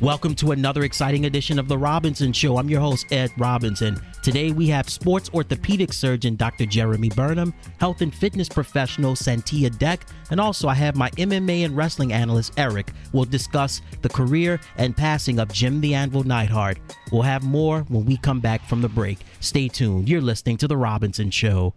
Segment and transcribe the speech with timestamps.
[0.00, 2.56] Welcome to another exciting edition of The Robinson Show.
[2.56, 4.00] I'm your host, Ed Robinson.
[4.22, 6.64] Today we have sports orthopedic surgeon Dr.
[6.64, 11.76] Jeremy Burnham, health and fitness professional Santia Deck, and also I have my MMA and
[11.76, 12.92] wrestling analyst Eric.
[13.12, 16.78] We'll discuss the career and passing of Jim the Anvil Neidhart.
[17.12, 19.18] We'll have more when we come back from the break.
[19.40, 20.08] Stay tuned.
[20.08, 21.74] You're listening to The Robinson Show.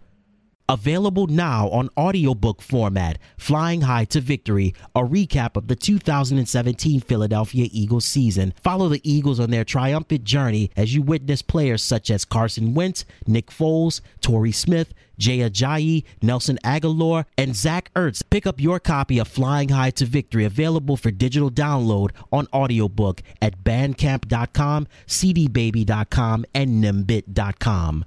[0.70, 7.68] Available now on audiobook format, Flying High to Victory, a recap of the 2017 Philadelphia
[7.70, 8.54] Eagles season.
[8.64, 13.04] Follow the Eagles on their triumphant journey as you witness players such as Carson Wentz,
[13.28, 18.24] Nick Foles, Torrey Smith, Jay Ajayi, Nelson Agholor, and Zach Ertz.
[18.30, 23.22] Pick up your copy of Flying High to Victory, available for digital download on audiobook
[23.42, 28.06] at bandcamp.com, cdbaby.com, and nimbit.com.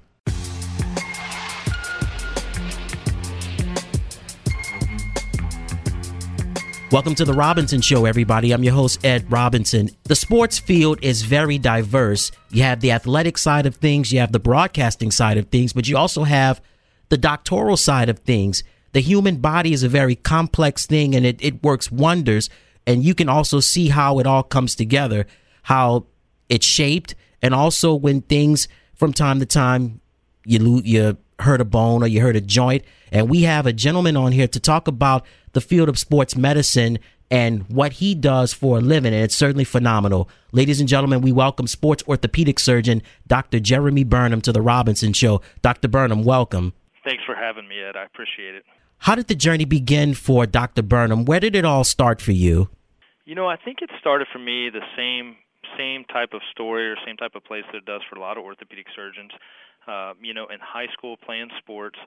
[6.89, 8.53] Welcome to the Robinson Show, everybody.
[8.53, 9.89] I'm your host, Ed Robinson.
[10.05, 12.31] The sports field is very diverse.
[12.49, 15.89] You have the athletic side of things, you have the broadcasting side of things, but
[15.89, 16.61] you also have
[17.09, 18.63] the doctoral side of things.
[18.93, 22.49] The human body is a very complex thing and it, it works wonders.
[22.85, 25.27] And you can also see how it all comes together,
[25.63, 26.05] how
[26.47, 29.99] it's shaped, and also when things from time to time
[30.45, 32.85] you you hurt a bone or you hurt a joint.
[33.11, 35.25] And we have a gentleman on here to talk about
[35.57, 36.99] the field of sports medicine
[37.31, 39.11] and what he does for a living.
[39.11, 40.29] And it's certainly phenomenal.
[40.51, 43.59] Ladies and gentlemen, we welcome sports orthopedic surgeon Dr.
[43.59, 45.41] Jeremy Burnham to the Robinson Show.
[45.63, 45.87] Dr.
[45.87, 46.73] Burnham, welcome.
[47.03, 47.95] Thanks for having me, Ed.
[47.95, 48.65] I appreciate it.
[48.99, 50.83] How did the journey begin for Dr.
[50.83, 51.25] Burnham?
[51.25, 52.69] Where did it all start for you?
[53.25, 55.37] You know, I think it started for me the same
[55.75, 58.37] same type of story or same type of place that it does for a lot
[58.37, 59.31] of orthopedic surgeons.
[59.87, 61.97] Uh, you know, in high school playing sports,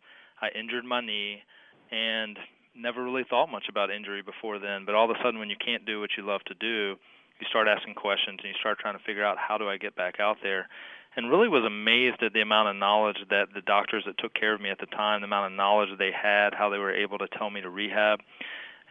[0.41, 1.43] I injured my knee
[1.91, 2.39] and
[2.75, 4.85] never really thought much about injury before then.
[4.85, 6.97] But all of a sudden, when you can't do what you love to do,
[7.41, 9.97] you start asking questions and you start trying to figure out how do I get
[9.97, 10.69] back out there.
[11.17, 14.55] And really was amazed at the amount of knowledge that the doctors that took care
[14.55, 17.19] of me at the time, the amount of knowledge they had, how they were able
[17.19, 18.21] to tell me to rehab.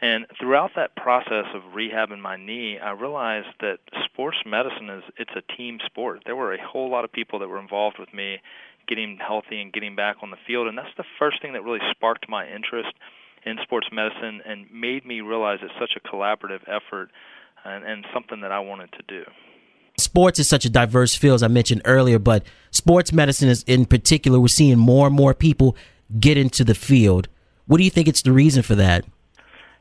[0.02, 5.32] And throughout that process of rehabbing my knee, I realized that sports medicine is it's
[5.36, 6.24] a team sport.
[6.26, 8.40] There were a whole lot of people that were involved with me
[8.88, 11.82] getting healthy and getting back on the field, and that's the first thing that really
[11.92, 12.94] sparked my interest
[13.46, 17.10] in sports medicine and made me realize it's such a collaborative effort
[17.66, 19.24] and, and something that I wanted to do.
[19.98, 23.86] Sports is such a diverse field, as I mentioned earlier, but sports medicine is in
[23.86, 25.76] particular, we're seeing more and more people
[26.20, 27.28] get into the field.
[27.68, 29.06] What do you think it's the reason for that?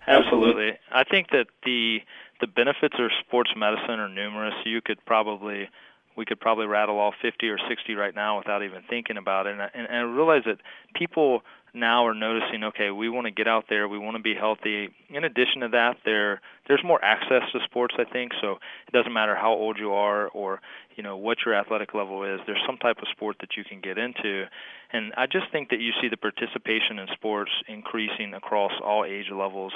[0.07, 0.79] Absolutely.
[0.91, 1.99] I think that the
[2.41, 4.55] the benefits of sports medicine are numerous.
[4.65, 5.69] You could probably
[6.17, 9.53] we could probably rattle off 50 or 60 right now without even thinking about it.
[9.53, 10.59] And, and, and I realize that
[10.95, 11.43] people
[11.75, 14.89] now are noticing, okay, we want to get out there, we want to be healthy.
[15.11, 18.33] In addition to that, there there's more access to sports, I think.
[18.41, 20.61] So it doesn't matter how old you are or
[20.97, 22.41] you know what your athletic level is.
[22.47, 24.45] There's some type of sport that you can get into,
[24.93, 29.31] and I just think that you see the participation in sports increasing across all age
[29.31, 29.73] levels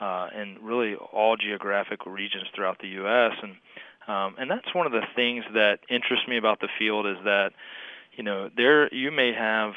[0.00, 3.32] uh, and really all geographic regions throughout the U.S.
[3.42, 3.56] and
[4.08, 7.52] um, and that's one of the things that interests me about the field is that
[8.16, 9.72] you know there you may have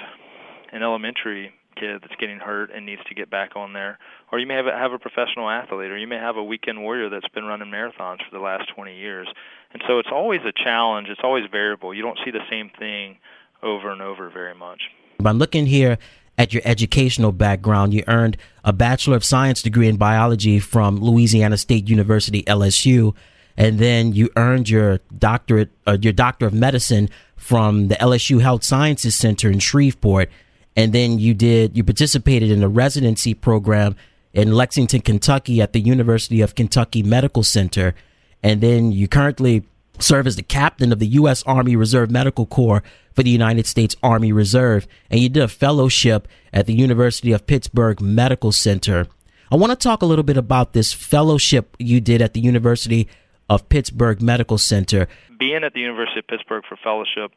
[0.73, 3.97] an elementary kid that's getting hurt and needs to get back on there,
[4.31, 6.81] or you may have a, have a professional athlete, or you may have a weekend
[6.81, 9.27] warrior that's been running marathons for the last 20 years.
[9.71, 11.07] And so it's always a challenge.
[11.09, 11.93] It's always variable.
[11.93, 13.17] You don't see the same thing
[13.61, 14.81] over and over very much.
[15.23, 15.97] I'm looking here
[16.37, 17.93] at your educational background.
[17.93, 23.15] You earned a Bachelor of Science degree in biology from Louisiana State University, LSU,
[23.55, 28.63] and then you earned your doctorate, uh, your Doctor of Medicine from the LSU Health
[28.63, 30.29] Sciences Center in Shreveport
[30.75, 33.95] and then you did you participated in a residency program
[34.33, 37.93] in Lexington, Kentucky at the University of Kentucky Medical Center,
[38.41, 39.63] and then you currently
[39.99, 41.43] serve as the captain of the U.S.
[41.43, 42.83] Army Reserve Medical Corps
[43.13, 47.45] for the United States Army Reserve, and you did a fellowship at the University of
[47.45, 49.07] Pittsburgh Medical Center.
[49.51, 53.07] I want to talk a little bit about this fellowship you did at the University
[53.49, 55.07] of Pittsburgh Medical Center.
[55.37, 57.31] Being at the University of Pittsburgh for fellowship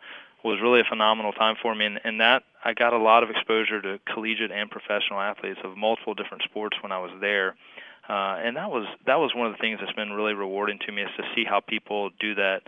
[0.44, 3.31] was really a phenomenal time for me, and, and that I got a lot of
[3.31, 7.56] exposure to collegiate and professional athletes of multiple different sports when I was there.
[8.09, 10.93] uh, and that was that was one of the things that's been really rewarding to
[10.93, 12.62] me is to see how people do that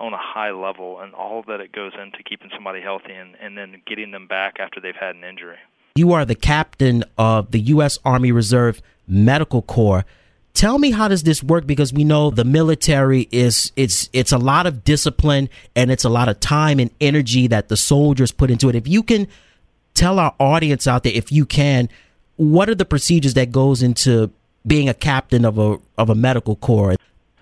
[0.00, 3.58] on a high level and all that it goes into keeping somebody healthy and, and
[3.58, 5.56] then getting them back after they've had an injury.
[5.96, 7.98] You are the captain of the U.S.
[8.04, 10.04] Army Reserve Medical Corps.
[10.54, 14.38] Tell me how does this work because we know the military is it's it's a
[14.38, 18.50] lot of discipline and it's a lot of time and energy that the soldiers put
[18.50, 18.74] into it.
[18.74, 19.28] If you can
[19.94, 21.88] tell our audience out there if you can
[22.36, 24.30] what are the procedures that goes into
[24.66, 26.96] being a captain of a of a medical corps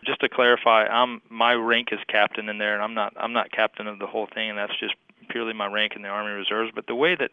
[0.07, 3.51] just to clarify, I'm my rank is captain in there, and I'm not I'm not
[3.51, 4.95] captain of the whole thing, and that's just
[5.29, 6.71] purely my rank in the Army Reserves.
[6.75, 7.33] But the way that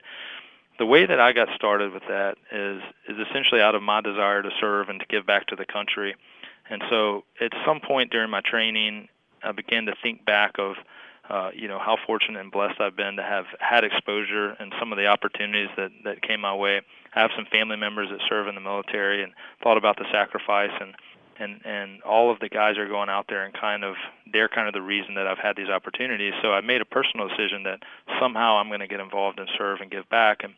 [0.79, 4.41] the way that I got started with that is is essentially out of my desire
[4.41, 6.15] to serve and to give back to the country.
[6.69, 9.09] And so, at some point during my training,
[9.43, 10.75] I began to think back of
[11.29, 14.91] uh, you know how fortunate and blessed I've been to have had exposure and some
[14.91, 16.81] of the opportunities that that came my way.
[17.15, 20.71] I have some family members that serve in the military and thought about the sacrifice
[20.81, 20.95] and
[21.39, 23.95] and and all of the guys are going out there and kind of
[24.31, 26.33] they're kind of the reason that I've had these opportunities.
[26.41, 27.79] So I made a personal decision that
[28.19, 30.43] somehow I'm going to get involved and serve and give back.
[30.43, 30.53] And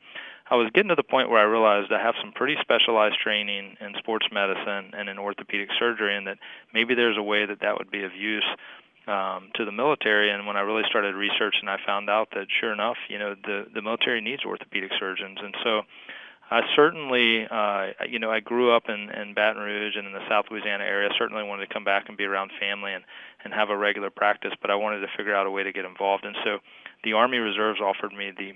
[0.50, 3.78] I was getting to the point where I realized I have some pretty specialized training
[3.82, 6.38] in sports medicine and in orthopedic surgery, and that
[6.74, 8.46] maybe there's a way that that would be of use
[9.08, 10.30] um, to the military.
[10.30, 13.66] And when I really started researching, I found out that sure enough, you know, the
[13.74, 15.82] the military needs orthopedic surgeons, and so
[16.52, 20.28] I certainly, uh, you know, I grew up in, in Baton Rouge and in the
[20.30, 21.10] South Louisiana area.
[21.18, 23.04] Certainly wanted to come back and be around family and,
[23.44, 25.86] and have a regular practice, but I wanted to figure out a way to get
[25.86, 26.24] involved.
[26.24, 26.60] And so
[27.04, 28.54] the Army Reserves offered me the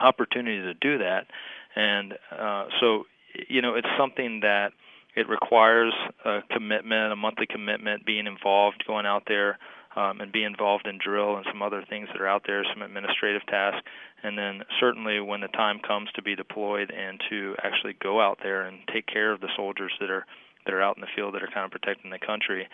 [0.00, 1.26] opportunity to do that.
[1.74, 3.04] And uh, so,
[3.48, 4.72] you know, it's something that
[5.16, 5.94] it requires
[6.24, 9.58] a commitment, a monthly commitment, being involved, going out there
[9.96, 12.82] um, and be involved in drill and some other things that are out there, some
[12.82, 13.82] administrative tasks,
[14.22, 18.38] and then certainly when the time comes to be deployed and to actually go out
[18.42, 20.26] there and take care of the soldiers that are
[20.64, 22.66] that are out in the field that are kind of protecting the country.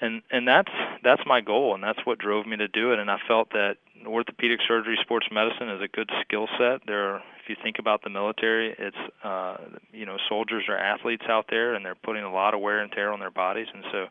[0.00, 0.72] And and that's
[1.02, 3.76] that's my goal and that's what drove me to do it and I felt that
[4.06, 6.80] orthopedic surgery sports medicine is a good skill set.
[6.86, 9.58] There are, if you think about the military, it's uh
[9.92, 12.90] you know soldiers are athletes out there and they're putting a lot of wear and
[12.90, 14.06] tear on their bodies and so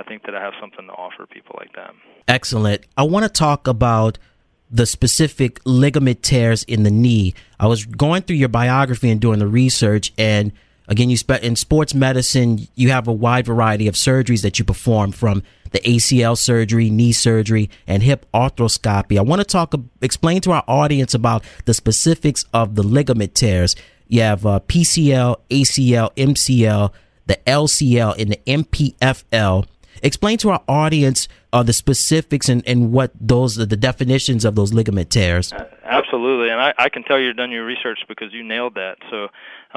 [0.00, 1.94] I think that I have something to offer people like that.
[2.26, 2.84] Excellent.
[2.96, 4.18] I want to talk about
[4.70, 7.34] the specific ligament tears in the knee.
[7.58, 10.52] I was going through your biography and doing the research, and
[10.88, 14.64] again, you spe- in sports medicine, you have a wide variety of surgeries that you
[14.64, 15.42] perform from
[15.72, 19.18] the ACL surgery, knee surgery, and hip arthroscopy.
[19.18, 23.76] I want to talk, explain to our audience about the specifics of the ligament tears.
[24.08, 26.90] You have uh, PCL, ACL, MCL,
[27.26, 29.66] the LCL, and the MPFL.
[30.02, 34.72] Explain to our audience uh, the specifics and, and what those the definitions of those
[34.72, 35.52] ligament tears.
[35.84, 38.96] Absolutely, and I, I can tell you've done your research because you nailed that.
[39.10, 39.28] So,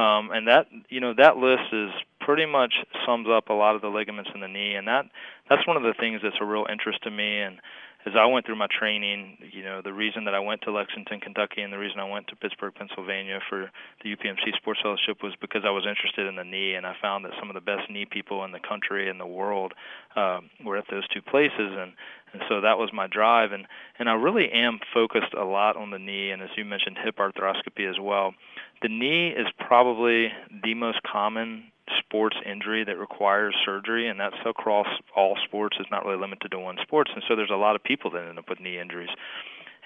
[0.01, 1.89] um, and that you know that list is
[2.19, 2.73] pretty much
[3.05, 5.05] sums up a lot of the ligaments in the knee, and that
[5.49, 7.39] that's one of the things that's a real interest to me.
[7.39, 7.59] And
[8.05, 11.21] as I went through my training, you know, the reason that I went to Lexington,
[11.21, 13.71] Kentucky, and the reason I went to Pittsburgh, Pennsylvania for
[14.03, 17.23] the UPMC Sports Fellowship was because I was interested in the knee, and I found
[17.25, 19.73] that some of the best knee people in the country and the world
[20.15, 21.93] um, were at those two places, and
[22.33, 23.67] and so that was my drive, and
[23.99, 27.17] and I really am focused a lot on the knee, and as you mentioned, hip
[27.17, 28.33] arthroscopy as well.
[28.81, 30.31] The knee is probably
[30.63, 35.77] the most common sports injury that requires surgery, and that's across all sports.
[35.79, 38.27] It's not really limited to one sports, and so there's a lot of people that
[38.27, 39.09] end up with knee injuries.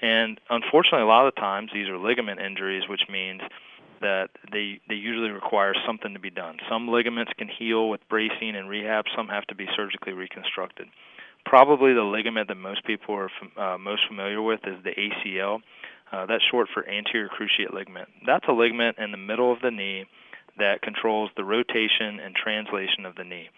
[0.00, 3.42] And unfortunately, a lot of times these are ligament injuries, which means
[4.00, 6.58] that they they usually require something to be done.
[6.70, 9.06] Some ligaments can heal with bracing and rehab.
[9.16, 10.86] Some have to be surgically reconstructed.
[11.44, 15.60] Probably the ligament that most people are uh, most familiar with is the ACL.
[16.12, 18.08] Uh, that's short for anterior cruciate ligament.
[18.24, 20.06] That's a ligament in the middle of the knee
[20.58, 23.48] that controls the rotation and translation of the knee.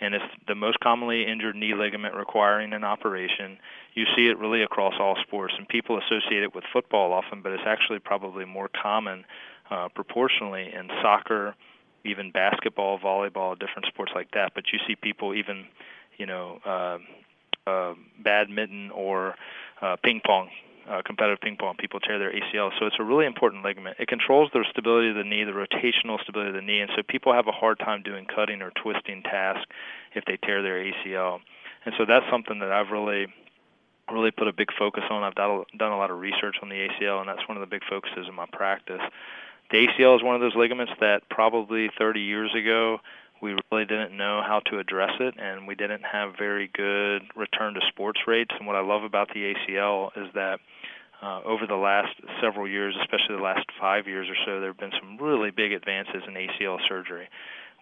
[0.00, 3.58] And it's the most commonly injured knee ligament requiring an operation.
[3.94, 7.52] You see it really across all sports, and people associate it with football often, but
[7.52, 9.24] it's actually probably more common
[9.70, 11.54] uh, proportionally in soccer,
[12.04, 14.52] even basketball, volleyball, different sports like that.
[14.54, 15.66] But you see people even,
[16.16, 16.98] you know, uh,
[17.68, 19.34] uh, badminton or
[19.82, 20.48] uh, ping pong
[20.88, 22.70] uh, competitive ping pong, people tear their ACL.
[22.78, 23.96] So it's a really important ligament.
[23.98, 27.02] It controls the stability of the knee, the rotational stability of the knee, and so
[27.06, 29.66] people have a hard time doing cutting or twisting tasks
[30.14, 31.40] if they tear their ACL.
[31.84, 33.26] And so that's something that I've really
[34.10, 35.22] really put a big focus on.
[35.22, 37.82] I've done a lot of research on the ACL, and that's one of the big
[37.88, 39.02] focuses in my practice.
[39.70, 43.00] The ACL is one of those ligaments that probably 30 years ago
[43.40, 47.74] we really didn't know how to address it, and we didn't have very good return
[47.74, 48.50] to sports rates.
[48.58, 50.60] And what I love about the ACL is that
[51.22, 54.78] uh, over the last several years, especially the last five years or so, there have
[54.78, 57.28] been some really big advances in ACL surgery.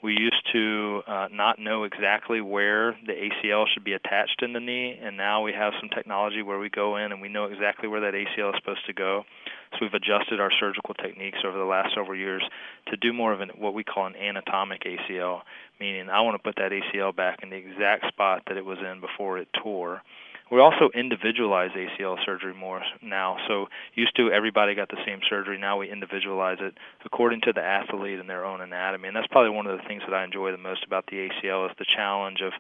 [0.03, 4.61] we used to uh, not know exactly where the ACL should be attached in the
[4.61, 7.89] knee, and now we have some technology where we go in and we know exactly
[7.89, 9.25] where that ACL is supposed to go.
[9.73, 12.43] So we've adjusted our surgical techniques over the last several years
[12.89, 15.43] to do more of an what we call an anatomic ACL,
[15.81, 18.79] meaning I want to put that ACL back in the exact spot that it was
[18.79, 20.03] in before it tore.
[20.51, 23.37] We also individualize ACL surgery more now.
[23.49, 25.59] So used to everybody got the same surgery.
[25.59, 26.75] Now we individualize it
[27.05, 29.09] according to the athlete and their own anatomy.
[29.09, 31.69] And that's probably one of the things that I enjoy the most about the ACL
[31.69, 32.53] is the challenge of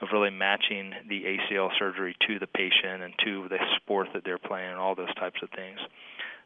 [0.00, 4.38] of really matching the ACL surgery to the patient and to the sport that they're
[4.38, 5.78] playing and all those types of things.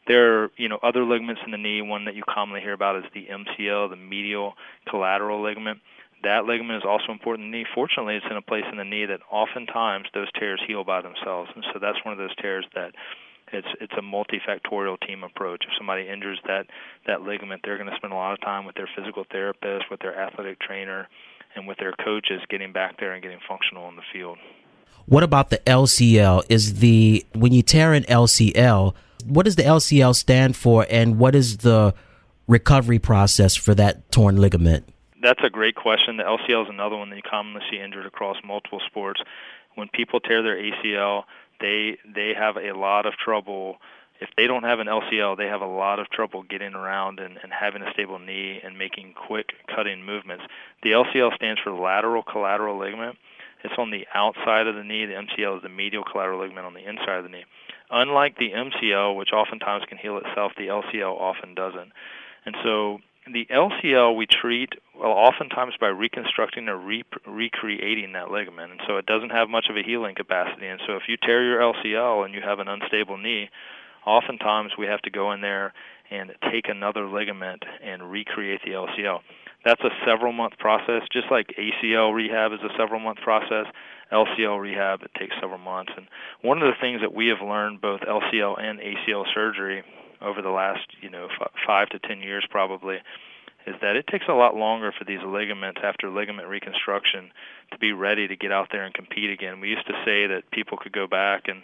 [0.07, 1.83] There are, you know, other ligaments in the knee.
[1.83, 4.55] One that you commonly hear about is the MCL, the medial
[4.89, 5.81] collateral ligament.
[6.27, 7.67] That ligament is also important in the knee.
[7.73, 11.51] Fortunately, it's in a place in the knee that oftentimes those tears heal by themselves,
[11.55, 12.91] and so that's one of those tears that
[13.53, 15.63] it's it's a multifactorial team approach.
[15.63, 16.67] If somebody injures that
[17.07, 20.01] that ligament, they're going to spend a lot of time with their physical therapist, with
[20.01, 21.07] their athletic trainer,
[21.55, 24.37] and with their coaches getting back there and getting functional in the field.
[25.07, 26.43] What about the LCL?
[26.49, 28.95] Is the when you tear an LCL,
[29.27, 31.95] what does the LCL stand for, and what is the
[32.49, 34.93] recovery process for that torn ligament?
[35.27, 36.19] That's a great question.
[36.19, 39.21] The LCL is another one that you commonly see injured across multiple sports.
[39.75, 41.25] When people tear their ACL,
[41.61, 43.79] they they have a lot of trouble.
[44.21, 47.41] If they don't have an LCL, they have a lot of trouble getting around and,
[47.43, 50.45] and having a stable knee and making quick cutting movements.
[50.85, 53.19] The LCL stands for lateral collateral ligament.
[53.65, 55.07] It's on the outside of the knee.
[55.07, 57.47] The MCL is the medial collateral ligament on the inside of the knee.
[57.91, 61.91] Unlike the MCL, which oftentimes can heal itself, the LCL often doesn't.
[62.45, 63.01] And so
[63.33, 68.97] the LCL we treat well oftentimes by reconstructing or re- recreating that ligament, and so
[68.97, 70.67] it doesn't have much of a healing capacity.
[70.67, 73.51] And so if you tear your LCL and you have an unstable knee,
[74.07, 75.73] oftentimes we have to go in there
[76.11, 79.21] and take another ligament and recreate the LCL.
[79.65, 83.67] That's a several month process, just like ACL rehab is a several month process.
[84.13, 85.91] LCL rehab it takes several months.
[85.97, 86.07] And
[86.43, 89.83] one of the things that we have learned both LCL and ACL surgery
[90.21, 92.99] over the last you know f- five to ten years probably
[93.67, 97.33] is that it takes a lot longer for these ligaments after ligament reconstruction
[97.73, 99.61] to be ready to get out there and compete again.
[99.61, 101.63] We used to say that people could go back and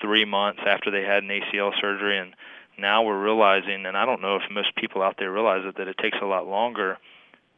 [0.00, 2.34] three months after they had an ACL surgery, and
[2.78, 5.88] now we're realizing, and I don't know if most people out there realize it, that
[5.88, 6.96] it takes a lot longer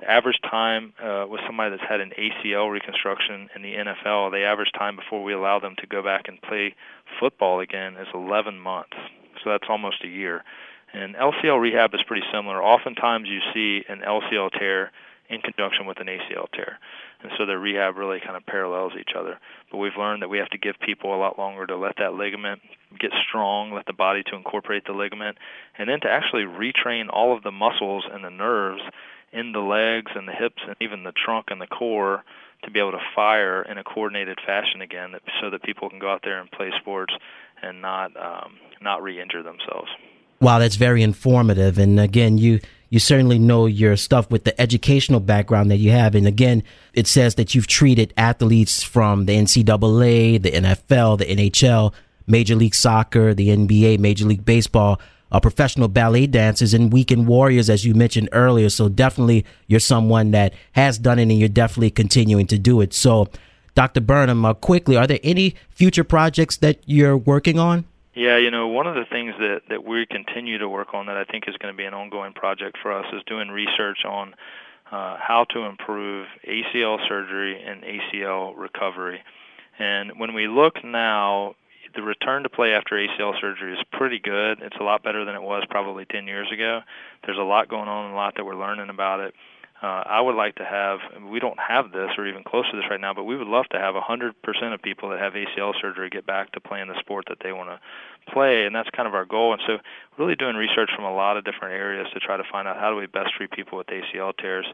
[0.01, 4.43] the average time uh, with somebody that's had an ACL reconstruction in the NFL, the
[4.45, 6.75] average time before we allow them to go back and play
[7.21, 8.97] football again is 11 months.
[9.45, 10.43] So that's almost a year.
[10.93, 12.63] And LCL rehab is pretty similar.
[12.63, 14.91] Oftentimes you see an LCL tear
[15.29, 16.79] in conjunction with an ACL tear.
[17.23, 19.39] And so the rehab really kind of parallels each other.
[19.71, 22.15] But we've learned that we have to give people a lot longer to let that
[22.15, 22.61] ligament
[22.99, 25.39] get strong, let the body to incorporate the ligament,
[25.79, 28.83] and then to actually retrain all of the muscles and the nerves
[29.33, 32.23] in the legs and the hips and even the trunk and the core
[32.63, 36.11] to be able to fire in a coordinated fashion again, so that people can go
[36.11, 37.13] out there and play sports
[37.63, 39.89] and not um, not re-injure themselves.
[40.41, 41.79] Wow, that's very informative.
[41.79, 46.15] And again, you you certainly know your stuff with the educational background that you have.
[46.15, 51.93] And again, it says that you've treated athletes from the NCAA, the NFL, the NHL,
[52.27, 55.01] Major League Soccer, the NBA, Major League Baseball
[55.35, 58.69] uh, professional ballet dancers and weekend warriors, as you mentioned earlier.
[58.69, 62.95] So definitely you're someone that has done it and you're definitely continuing to do it.
[62.95, 63.29] So,
[63.75, 64.01] Dr.
[64.01, 67.85] Burnham, uh, quickly, are there any future projects that you're working on?
[68.15, 71.17] Yeah, you know, one of the things that, that we continue to work on that
[71.17, 74.35] I think is going to be an ongoing project for us is doing research on
[74.93, 79.21] uh, how to improve ACL surgery and ACL recovery.
[79.81, 81.57] And when we look now,
[81.97, 84.61] the return to play after ACL surgery is pretty good.
[84.63, 86.81] It's a lot better than it was probably 10 years ago.
[87.27, 89.35] There's a lot going on, a lot that we're learning about it.
[89.85, 91.01] Uh, I would like to have,
[91.31, 93.67] we don't have this or even close to this right now, but we would love
[93.73, 94.33] to have 100%
[94.73, 97.69] of people that have ACL surgery get back to playing the sport that they want
[97.69, 99.53] to play, and that's kind of our goal.
[99.53, 99.77] And so,
[100.17, 102.89] really doing research from a lot of different areas to try to find out how
[102.89, 104.65] do we best treat people with ACL tears.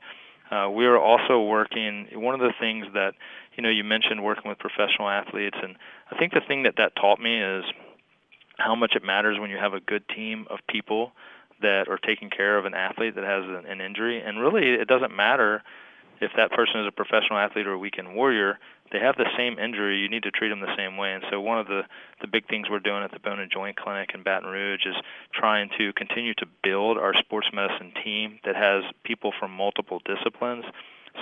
[0.49, 2.07] Uh, we are also working.
[2.13, 3.15] One of the things that
[3.57, 5.75] you know you mentioned working with professional athletes, and
[6.13, 7.65] I think the thing that that taught me is
[8.59, 11.11] how much it matters when you have a good team of people
[11.63, 14.21] that are taking care of an athlete that has an, an injury.
[14.21, 15.63] And really, it doesn't matter
[16.21, 18.59] if that person is a professional athlete or a weekend warrior
[18.93, 21.13] they have the same injury, you need to treat them the same way.
[21.15, 21.83] And so one of the
[22.21, 24.97] the big things we're doing at the Bone and Joint Clinic in Baton Rouge is
[25.33, 30.65] trying to continue to build our sports medicine team that has people from multiple disciplines,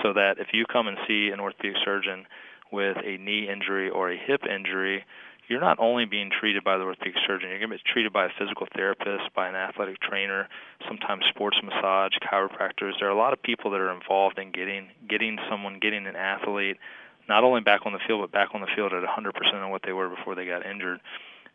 [0.01, 2.25] so that if you come and see an orthopedic surgeon
[2.71, 5.05] with a knee injury or a hip injury,
[5.49, 8.25] you're not only being treated by the orthopedic surgeon, you're going to be treated by
[8.25, 10.47] a physical therapist, by an athletic trainer,
[10.87, 12.93] sometimes sports massage, chiropractors.
[12.99, 16.15] There are a lot of people that are involved in getting getting someone, getting an
[16.15, 16.77] athlete,
[17.27, 19.81] not only back on the field, but back on the field at 100% of what
[19.83, 20.99] they were before they got injured.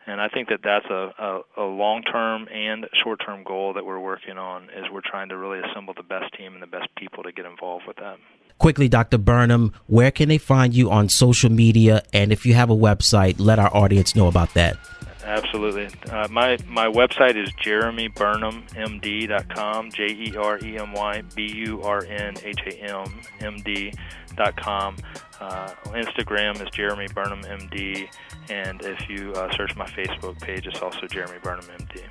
[0.06, 1.14] And I think that that's a,
[1.56, 4.64] a, a long-term and short-term goal that we're working on.
[4.64, 7.46] Is we're trying to really assemble the best team and the best people to get
[7.46, 8.18] involved with that.
[8.58, 9.18] Quickly, Dr.
[9.18, 12.02] Burnham, where can they find you on social media?
[12.12, 14.76] And if you have a website, let our audience know about that.
[15.25, 15.88] Absolutely.
[16.11, 22.04] Uh, my my website is jeremyburnhammd.com, J E R E M Y B U R
[22.04, 24.96] N H A M M D.com.
[25.40, 28.06] Uh, Instagram is Jeremy Burnham MD,
[28.50, 32.02] and if you uh, search my Facebook page, it's also Jeremy Burnham MD.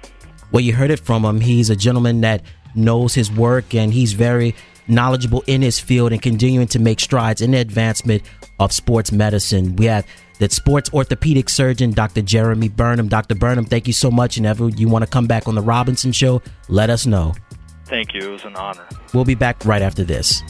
[0.52, 1.40] Well, you heard it from him.
[1.40, 2.42] He's a gentleman that
[2.76, 4.56] knows his work, and he's very
[4.88, 8.24] knowledgeable in his field and continuing to make strides in the advancement
[8.60, 9.76] of sports medicine.
[9.76, 10.06] We have
[10.40, 12.22] that sports orthopedic surgeon, Dr.
[12.22, 13.08] Jeremy Burnham.
[13.08, 13.36] Dr.
[13.36, 14.38] Burnham, thank you so much.
[14.38, 17.34] And ever you want to come back on the Robinson Show, let us know.
[17.86, 18.22] Thank you.
[18.22, 18.88] It was an honor.
[19.14, 20.42] We'll be back right after this.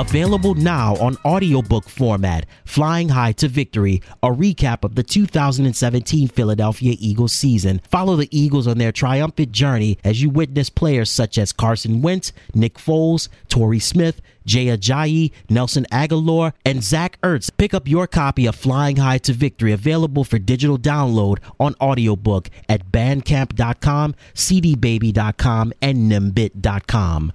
[0.00, 6.96] Available now on audiobook format, Flying High to Victory, a recap of the 2017 Philadelphia
[6.98, 7.82] Eagles season.
[7.90, 12.32] Follow the Eagles on their triumphant journey as you witness players such as Carson Wentz,
[12.54, 17.50] Nick Foles, Torrey Smith, Jay Ajayi, Nelson Agholor, and Zach Ertz.
[17.54, 22.48] Pick up your copy of Flying High to Victory, available for digital download on audiobook
[22.70, 27.34] at bandcamp.com, cdbaby.com, and nimbit.com.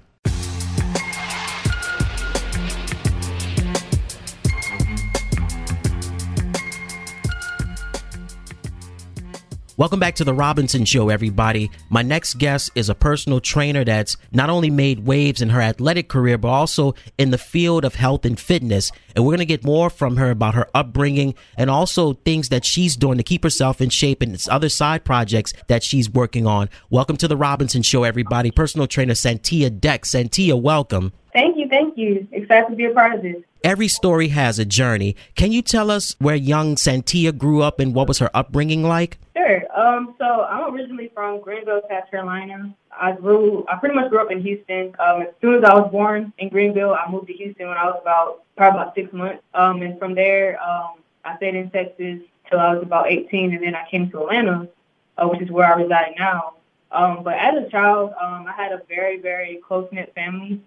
[9.78, 11.70] Welcome back to the Robinson Show, everybody.
[11.90, 16.08] My next guest is a personal trainer that's not only made waves in her athletic
[16.08, 18.90] career, but also in the field of health and fitness.
[19.18, 22.64] And we're going to get more from her about her upbringing and also things that
[22.64, 26.48] she's doing to keep herself in shape and its other side projects that she's working
[26.48, 26.70] on.
[26.90, 28.52] Welcome to the Robinson Show, everybody.
[28.52, 30.04] Personal trainer Santia Deck.
[30.04, 31.12] Santia, welcome.
[31.34, 32.26] Thank you, thank you.
[32.32, 33.44] Excited to be a part of this.
[33.66, 35.16] Every story has a journey.
[35.34, 39.18] Can you tell us where young Santia grew up and what was her upbringing like?
[39.36, 39.64] Sure.
[39.76, 42.76] Um, so I'm originally from Greenville, South Carolina.
[42.96, 44.96] I grew, I pretty much grew up in Houston.
[45.00, 47.86] Um, as soon as I was born in Greenville, I moved to Houston when I
[47.86, 49.42] was about probably about six months.
[49.56, 53.64] Um, and from there, um, I stayed in Texas till I was about 18, and
[53.64, 54.70] then I came to Atlanta,
[55.18, 56.54] uh, which is where I reside now.
[56.92, 60.62] Um, but as a child, um, I had a very, very close knit family.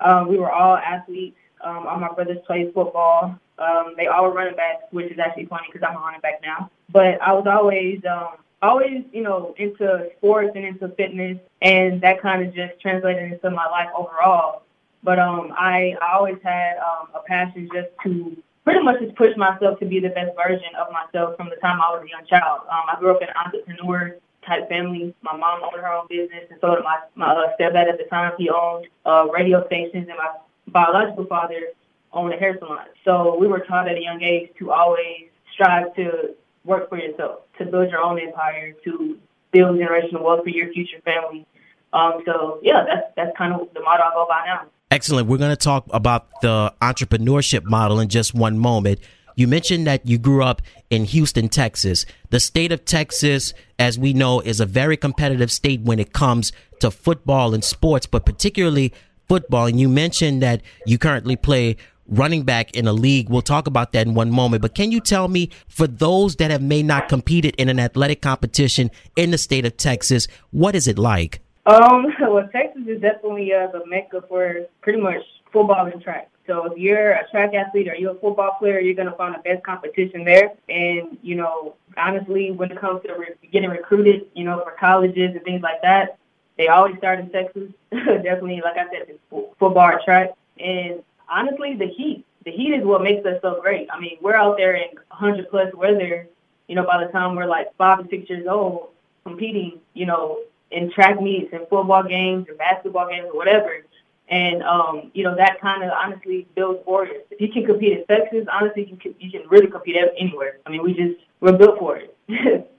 [0.00, 1.38] Um, we were all athletes.
[1.64, 3.38] Um, all my brothers played football.
[3.58, 6.40] Um, they all were running backs, which is actually funny because I'm a running back
[6.42, 6.70] now.
[6.90, 12.20] But I was always, um, always, you know, into sports and into fitness, and that
[12.20, 14.62] kind of just translated into my life overall.
[15.04, 19.36] But um, I, I always had um, a passion just to pretty much just push
[19.36, 22.26] myself to be the best version of myself from the time I was a young
[22.26, 22.60] child.
[22.70, 25.14] Um, I grew up in an entrepreneur type family.
[25.22, 28.04] My mom owned her own business, and so did my my uh, stepdad at the
[28.10, 28.32] time.
[28.38, 30.30] He owned uh, radio stations, and my
[30.68, 31.68] biological father
[32.12, 32.86] owned a hair salon.
[33.04, 37.40] So we were taught at a young age to always strive to work for yourself,
[37.58, 39.18] to build your own empire, to
[39.50, 41.46] build generational wealth for your future family.
[41.92, 44.66] Um, so yeah, that's that's kind of the motto I go by now.
[44.90, 45.26] Excellent.
[45.26, 49.00] We're going to talk about the entrepreneurship model in just one moment.
[49.36, 52.04] You mentioned that you grew up in Houston, Texas.
[52.28, 56.52] The state of Texas, as we know, is a very competitive state when it comes
[56.80, 58.92] to football and sports, but particularly
[59.32, 59.64] football.
[59.64, 63.30] And you mentioned that you currently play running back in a league.
[63.30, 64.60] We'll talk about that in one moment.
[64.60, 68.20] But can you tell me, for those that have may not competed in an athletic
[68.20, 71.40] competition in the state of Texas, what is it like?
[71.64, 76.28] Um, well, Texas is definitely uh, the mecca for pretty much football and track.
[76.46, 79.34] So if you're a track athlete or you're a football player, you're going to find
[79.34, 80.52] the best competition there.
[80.68, 85.30] And, you know, honestly, when it comes to re- getting recruited, you know, for colleges
[85.34, 86.18] and things like that,
[86.62, 87.70] they always start in Texas.
[87.90, 89.18] Definitely, like I said,
[89.58, 90.30] football track.
[90.60, 92.24] And honestly, the heat.
[92.44, 93.88] The heat is what makes us so great.
[93.92, 96.28] I mean, we're out there in 100 plus weather.
[96.68, 98.90] You know, by the time we're like five and six years old,
[99.24, 99.80] competing.
[99.94, 100.38] You know,
[100.70, 103.84] in track meets and football games or basketball games or whatever.
[104.28, 107.24] And um, you know that kind of honestly builds warriors.
[107.32, 110.58] If you can compete in Texas, honestly, you can you can really compete anywhere.
[110.64, 112.16] I mean, we just we're built for it.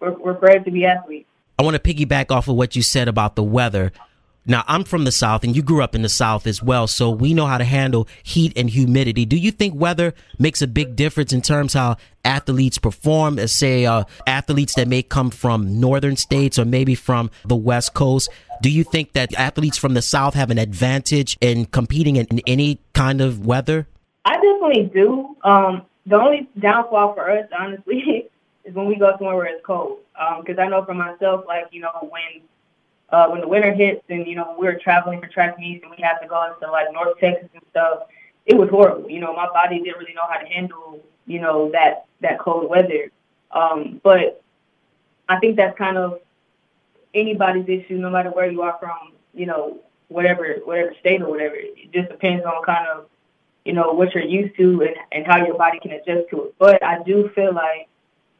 [0.00, 1.28] we're we're brave to be athletes.
[1.58, 3.92] I want to piggyback off of what you said about the weather.
[4.46, 7.10] Now, I'm from the South and you grew up in the South as well, so
[7.10, 9.26] we know how to handle heat and humidity.
[9.26, 13.84] Do you think weather makes a big difference in terms how athletes perform, as say
[13.84, 18.30] uh, athletes that may come from northern states or maybe from the West Coast?
[18.62, 22.40] Do you think that athletes from the South have an advantage in competing in, in
[22.46, 23.86] any kind of weather?
[24.24, 25.36] I definitely do.
[25.44, 28.30] Um, the only downfall for us, honestly,
[28.68, 29.98] is when we go somewhere where it's cold.
[30.40, 32.42] Because um, I know for myself, like you know, when
[33.10, 35.90] uh, when the winter hits and you know we were traveling for track meets and
[35.90, 38.00] we had to go into like North Texas and stuff,
[38.46, 39.08] it was horrible.
[39.08, 42.68] You know, my body didn't really know how to handle you know that that cold
[42.68, 43.10] weather.
[43.50, 44.42] Um, but
[45.28, 46.20] I think that's kind of
[47.14, 49.12] anybody's issue, no matter where you are from.
[49.34, 49.78] You know,
[50.08, 51.54] whatever whatever state or whatever.
[51.56, 53.06] It just depends on kind of
[53.64, 56.54] you know what you're used to and, and how your body can adjust to it.
[56.58, 57.88] But I do feel like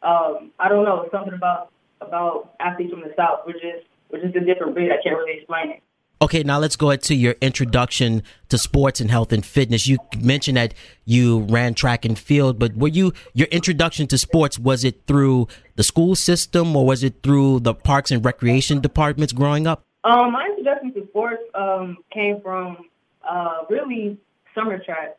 [0.03, 3.41] um, I don't know something about about athletes from the south.
[3.47, 4.91] We're just we're just a different breed.
[4.91, 5.83] I can't really explain it.
[6.21, 9.87] Okay, now let's go into your introduction to sports and health and fitness.
[9.87, 14.59] You mentioned that you ran track and field, but were you your introduction to sports
[14.59, 19.33] was it through the school system or was it through the parks and recreation departments
[19.33, 19.85] growing up?
[20.03, 22.89] Um, my introduction to sports um, came from
[23.29, 24.19] uh, really
[24.55, 25.19] summer track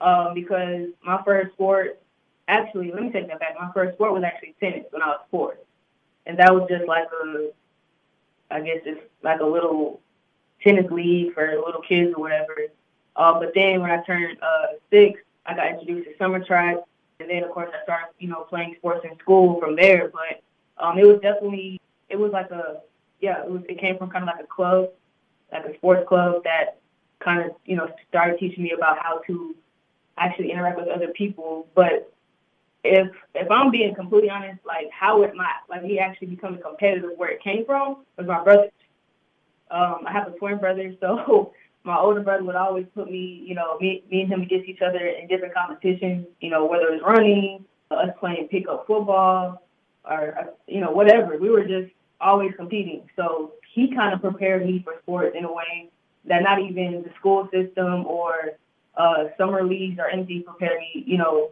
[0.00, 1.99] um, because my first sport,
[2.50, 3.54] actually, let me take that back.
[3.58, 5.56] My first sport was actually tennis when I was four,
[6.26, 7.50] and that was just like a,
[8.50, 10.00] I guess it's like a little
[10.62, 12.54] tennis league for little kids or whatever.
[13.16, 16.76] Uh, but then when I turned uh, six, I got introduced to summer track,
[17.20, 20.10] and then of course I started, you know, playing sports in school from there.
[20.12, 20.42] But
[20.82, 22.80] um, it was definitely, it was like a,
[23.20, 23.62] yeah, it was.
[23.68, 24.90] It came from kind of like a club,
[25.52, 26.78] like a sports club that
[27.18, 29.54] kind of, you know, started teaching me about how to
[30.16, 31.66] actually interact with other people.
[31.74, 32.12] But
[32.84, 37.10] if if I'm being completely honest, like how it my like he actually becoming competitive
[37.16, 38.68] where it came from was my brother.
[39.70, 41.52] Um, I have a twin brother, so
[41.84, 44.82] my older brother would always put me, you know, me, me and him against each
[44.82, 49.62] other in different competitions, you know, whether it was running, us playing pickup football,
[50.04, 51.38] or, you know, whatever.
[51.38, 53.08] We were just always competing.
[53.16, 55.88] So he kind of prepared me for sports in a way
[56.26, 58.50] that not even the school system or
[58.96, 61.50] uh, summer leagues or anything prepared me, you know,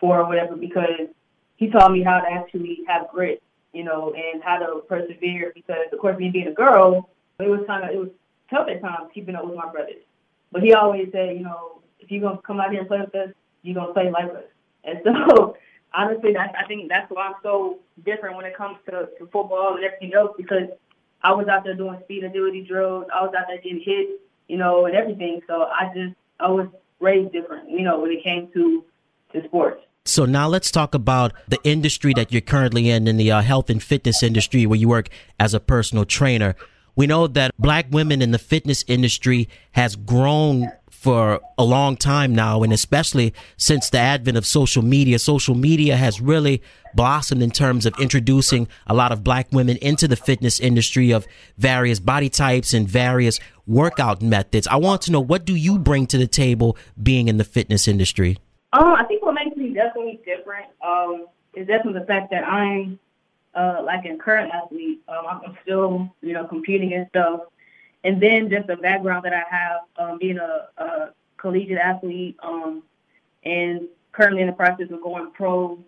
[0.00, 1.08] for whatever because
[1.56, 5.86] he taught me how to actually have grit, you know, and how to persevere because,
[5.92, 8.08] of course, me being a girl, it was kind of it was
[8.50, 10.02] tough at times keeping up with my brothers.
[10.50, 13.14] But he always said, you know, if you're gonna come out here and play with
[13.14, 14.44] us, you're gonna play like us.
[14.84, 15.56] And so
[15.94, 19.74] honestly, that's, I think that's why I'm so different when it comes to, to football
[19.76, 20.68] and everything else because
[21.22, 23.06] I was out there doing speed and agility drills.
[23.14, 25.42] I was out there getting hit, you know, and everything.
[25.46, 26.68] So I just I was
[27.00, 28.84] raised different, you know, when it came to
[29.32, 29.82] to sports.
[30.06, 33.68] So now let's talk about the industry that you're currently in, in the uh, health
[33.68, 35.08] and fitness industry, where you work
[35.38, 36.56] as a personal trainer.
[36.96, 42.34] We know that black women in the fitness industry has grown for a long time
[42.34, 45.18] now, and especially since the advent of social media.
[45.18, 46.62] Social media has really
[46.94, 51.26] blossomed in terms of introducing a lot of black women into the fitness industry of
[51.56, 54.66] various body types and various workout methods.
[54.66, 57.88] I want to know what do you bring to the table being in the fitness
[57.88, 58.38] industry?
[58.72, 62.98] Um, I think what makes definitely different um, is definitely the fact that I'm
[63.54, 65.00] uh, like a current athlete.
[65.08, 67.40] Um, I'm still, you know, competing and stuff.
[68.02, 72.82] And then just the background that I have, um, being a, a collegiate athlete, um,
[73.44, 75.78] and currently in the process of going pro,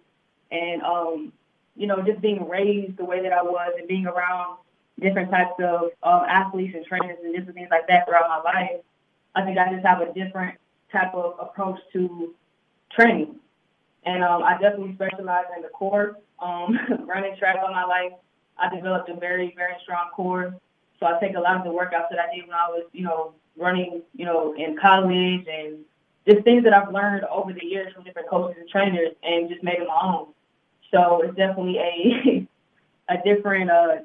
[0.51, 1.33] and um,
[1.75, 4.59] you know, just being raised the way that I was, and being around
[5.01, 8.81] different types of um, athletes and trainers and different things like that throughout my life.
[9.35, 10.59] I think I just have a different
[10.93, 12.35] type of approach to
[12.91, 13.37] training,
[14.05, 16.19] and um, I definitely specialize in the core.
[16.41, 18.13] Um, running track all my life,
[18.59, 20.55] I developed a very, very strong core.
[20.99, 23.05] So I take a lot of the workouts that I did when I was, you
[23.05, 25.79] know, running, you know, in college and
[26.29, 29.63] just things that I've learned over the years from different coaches and trainers and just
[29.63, 30.29] made it my own.
[30.93, 32.49] So it's definitely a
[33.09, 33.97] a different, uh,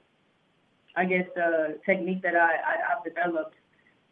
[0.96, 3.56] I guess, uh, technique that I, I I've developed,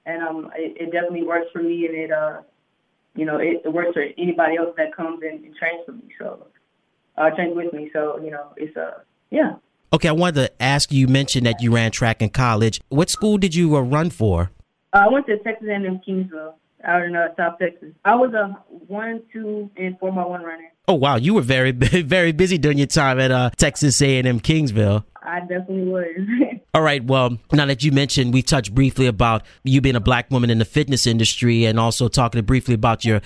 [0.06, 2.42] and um, it, it definitely works for me, and it, uh,
[3.16, 6.04] you know, it, it works for anybody else that comes in and trains for me.
[6.20, 6.48] So,
[7.18, 7.90] uh, trains with me.
[7.94, 9.00] So you know, it's uh,
[9.32, 9.54] yeah.
[9.94, 11.00] Okay, I wanted to ask you.
[11.00, 12.82] You mentioned that you ran track in college.
[12.90, 14.52] What school did you uh, run for?
[14.94, 16.54] Uh, I went to Texas A&M Kingsville
[16.86, 17.90] out in uh, South Texas.
[18.04, 20.72] I was a one, two, and four by one runner.
[20.88, 25.04] Oh wow, you were very very busy during your time at uh, Texas A&M Kingsville.
[25.24, 26.06] I definitely was.
[26.74, 27.04] All right.
[27.04, 30.60] Well, now that you mentioned, we touched briefly about you being a black woman in
[30.60, 33.22] the fitness industry, and also talking briefly about your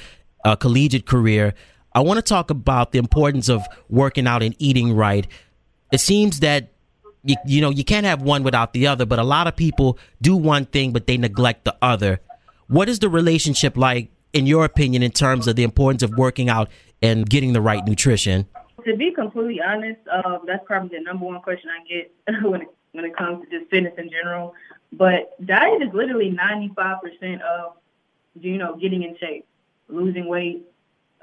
[0.45, 1.53] uh, collegiate career.
[1.93, 5.27] I want to talk about the importance of working out and eating right.
[5.91, 6.71] It seems that
[7.23, 9.97] you, you know you can't have one without the other, but a lot of people
[10.21, 12.21] do one thing but they neglect the other.
[12.69, 16.49] What is the relationship like, in your opinion, in terms of the importance of working
[16.49, 16.69] out
[17.01, 18.45] and getting the right nutrition?
[18.85, 22.67] To be completely honest, uh, that's probably the number one question I get when it,
[22.91, 24.53] when it comes to just fitness in general.
[24.93, 27.73] But diet is literally 95% of,
[28.39, 29.47] you know, getting in shape,
[29.87, 30.63] losing weight,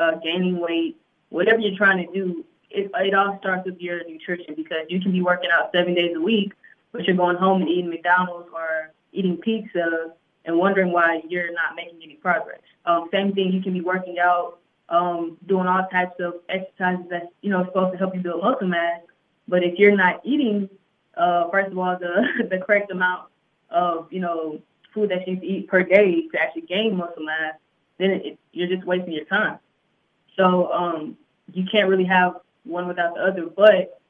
[0.01, 0.97] uh, gaining weight,
[1.29, 2.45] whatever you're trying to do.
[2.73, 6.17] It, it all starts with your nutrition because you can be working out seven days
[6.17, 6.55] a week,
[6.91, 10.11] but you're going home and eating McDonald's or eating pizza
[10.47, 12.61] and wondering why you're not making any progress.
[12.87, 17.27] Um, same thing, you can be working out, um, doing all types of exercises that's
[17.43, 19.01] you know supposed to help you build muscle mass,
[19.49, 20.69] but if you're not eating,
[21.17, 23.29] uh, first of all, the the correct amount
[23.71, 24.61] of you know
[24.95, 27.55] food that you need to eat per day to actually gain muscle mass,
[27.99, 29.59] then it, you're just wasting your time.
[30.37, 31.17] So um,
[31.53, 33.47] you can't really have one without the other.
[33.47, 34.01] But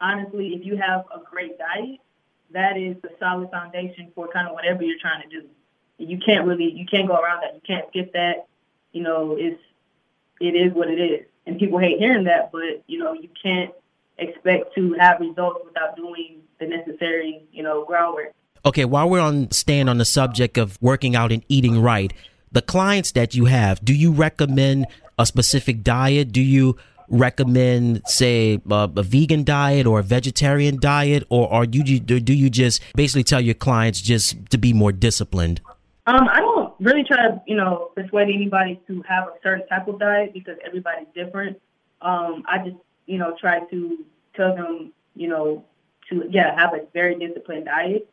[0.00, 2.00] honestly, if you have a great diet,
[2.52, 5.46] that is the solid foundation for kind of whatever you're trying to do.
[5.98, 7.54] You can't really you can't go around that.
[7.54, 8.46] You can't skip that.
[8.92, 9.60] You know, it's
[10.40, 11.26] it is what it is.
[11.46, 13.72] And people hate hearing that, but you know, you can't
[14.18, 18.34] expect to have results without doing the necessary, you know, groundwork.
[18.64, 22.12] Okay, while we're on staying on the subject of working out and eating right,
[22.50, 24.86] the clients that you have, do you recommend
[25.18, 26.32] a specific diet?
[26.32, 26.76] Do you
[27.08, 32.50] recommend, say, a, a vegan diet or a vegetarian diet, or, do you do you
[32.50, 35.60] just basically tell your clients just to be more disciplined?
[36.06, 39.88] Um, I don't really try to, you know, persuade anybody to have a certain type
[39.88, 41.60] of diet because everybody's different.
[42.00, 44.04] Um, I just, you know, try to
[44.36, 45.64] tell them, you know,
[46.08, 48.08] to yeah, have a very disciplined diet.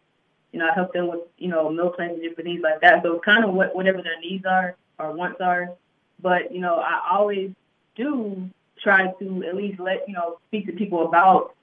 [0.51, 3.03] You know, I help them with, you know, meal plans and different things like that.
[3.03, 5.69] So it's kind of what whatever their needs are or wants are.
[6.19, 7.51] But, you know, I always
[7.95, 8.49] do
[8.81, 11.53] try to at least let, you know, speak to people about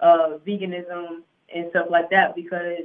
[0.00, 1.22] uh veganism
[1.54, 2.84] and stuff like that because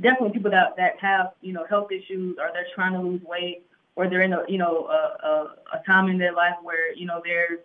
[0.00, 3.64] definitely people that that have you know health issues or they're trying to lose weight
[3.96, 7.06] or they're in a you know a, a, a time in their life where you
[7.06, 7.60] know their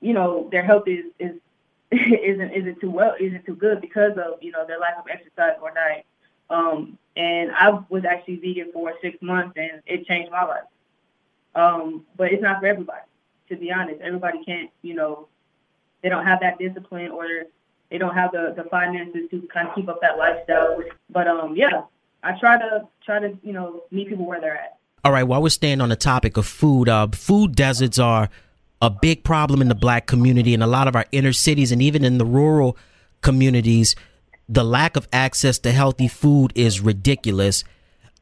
[0.00, 1.34] you know their health is is
[1.90, 5.56] isn't isn't too well isn't too good because of you know their lack of exercise
[5.60, 6.04] or diet.
[6.48, 10.64] Um, and I was actually vegan for six months and it changed my life.
[11.54, 13.00] Um, but it's not for everybody,
[13.48, 14.00] to be honest.
[14.00, 15.26] Everybody can't, you know,
[16.02, 17.26] they don't have that discipline or
[17.90, 20.82] they don't have the, the finances to kind of keep up that lifestyle.
[21.10, 21.82] But um, yeah,
[22.22, 24.78] I try to try to you know meet people where they're at.
[25.04, 25.22] All right.
[25.22, 28.28] While we're staying on the topic of food, uh, food deserts are
[28.82, 31.80] a big problem in the black community in a lot of our inner cities and
[31.80, 32.76] even in the rural
[33.22, 33.94] communities.
[34.48, 37.64] The lack of access to healthy food is ridiculous.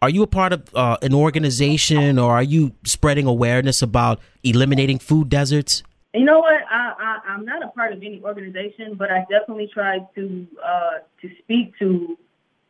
[0.01, 4.99] Are you a part of uh, an organization or are you spreading awareness about eliminating
[4.99, 5.83] food deserts?
[6.15, 6.63] You know what?
[6.71, 6.95] I,
[7.27, 11.31] I I'm not a part of any organization, but I definitely try to uh, to
[11.43, 12.17] speak to.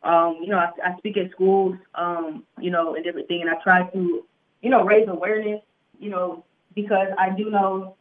[0.01, 3.55] Um, you know, I, I speak at schools, um, you know, and everything, and I
[3.63, 4.23] try to,
[4.61, 5.61] you know, raise awareness,
[5.99, 6.43] you know,
[6.75, 7.95] because I do know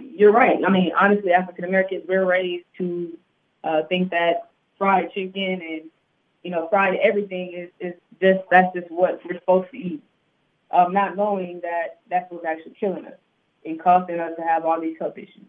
[0.00, 0.58] you're right.
[0.66, 3.18] I mean, honestly, African Americans we're raised to
[3.64, 5.82] uh, think that fried chicken and
[6.44, 10.02] you know fried everything is is just that's just what we're supposed to eat,
[10.70, 13.14] um, not knowing that that's what's actually killing us
[13.64, 15.46] and causing us to have all these health issues.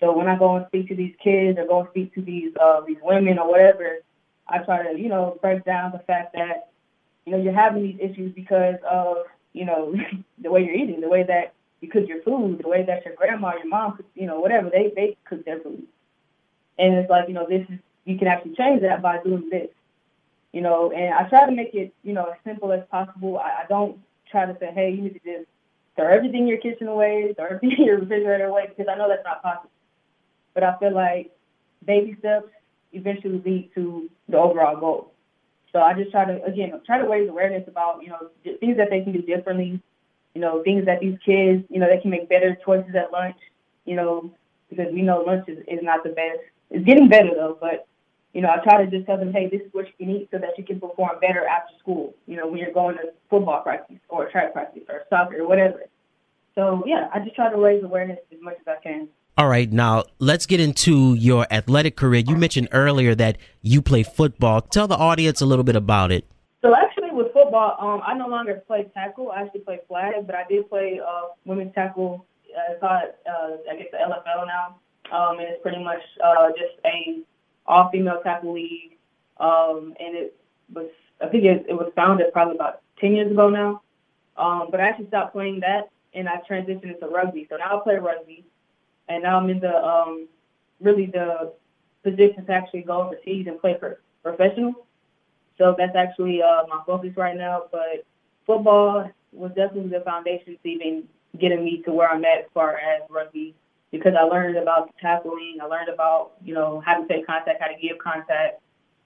[0.00, 2.54] So when I go and speak to these kids or go and speak to these
[2.60, 3.98] uh, these women or whatever,
[4.48, 6.68] I try to you know break down the fact that
[7.24, 9.18] you know you're having these issues because of
[9.52, 9.94] you know
[10.38, 13.14] the way you're eating, the way that you cook your food, the way that your
[13.14, 15.84] grandma, your mom, you know whatever they they cook their food,
[16.78, 19.68] and it's like you know this is you can actually change that by doing this,
[20.52, 20.92] you know.
[20.92, 23.38] And I try to make it you know as simple as possible.
[23.38, 23.98] I, I don't
[24.30, 25.48] try to say hey you need to just
[25.96, 29.08] throw everything in your kitchen away, throw everything in your refrigerator away, because I know
[29.08, 29.70] that's not possible.
[30.54, 31.34] But I feel like
[31.84, 32.48] baby steps
[32.92, 35.12] eventually lead to the overall goal.
[35.72, 38.30] So I just try to, again, try to raise awareness about, you know,
[38.60, 39.80] things that they can do differently,
[40.34, 43.36] you know, things that these kids, you know, they can make better choices at lunch,
[43.84, 44.32] you know,
[44.70, 46.40] because we know lunch is, is not the best.
[46.70, 47.86] It's getting better though, but
[48.36, 50.28] you know, I try to just tell them, hey, this is what you can eat
[50.30, 53.62] so that you can perform better after school, you know, when you're going to football
[53.62, 55.84] practice or track practice or soccer or whatever.
[56.54, 59.08] So, yeah, I just try to raise awareness as much as I can.
[59.38, 62.24] All right, now let's get into your athletic career.
[62.26, 64.60] You mentioned earlier that you play football.
[64.60, 66.26] Tell the audience a little bit about it.
[66.60, 69.30] So, actually, with football, um, I no longer play tackle.
[69.30, 72.26] I actually play flag, but I did play uh, women's tackle.
[72.54, 74.76] Uh, it's called, uh, I guess, the LFL now.
[75.10, 77.22] Um, and it's pretty much uh, just a
[77.66, 78.96] all female tackle league.
[79.38, 80.36] Um, and it
[80.72, 80.88] was,
[81.20, 83.82] I think it, it was founded probably about 10 years ago now.
[84.36, 87.46] Um, but I actually stopped playing that and I transitioned into rugby.
[87.50, 88.44] So now I play rugby
[89.08, 90.28] and now I'm in the, um,
[90.80, 91.52] really the,
[92.06, 94.86] position to actually go overseas and play for professional.
[95.58, 97.64] So that's actually uh, my focus right now.
[97.72, 98.06] But
[98.46, 101.04] football was definitely the foundation to even
[101.40, 103.54] getting me to where I'm at as far as rugby
[103.90, 107.68] because I learned about tackling, I learned about you know how to take contact, how
[107.68, 108.60] to give contact,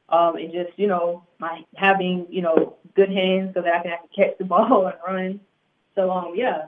[0.09, 3.93] um, and just you know my having you know good hands so that I can
[3.93, 5.41] actually catch the ball and run.
[5.95, 6.67] So um yeah,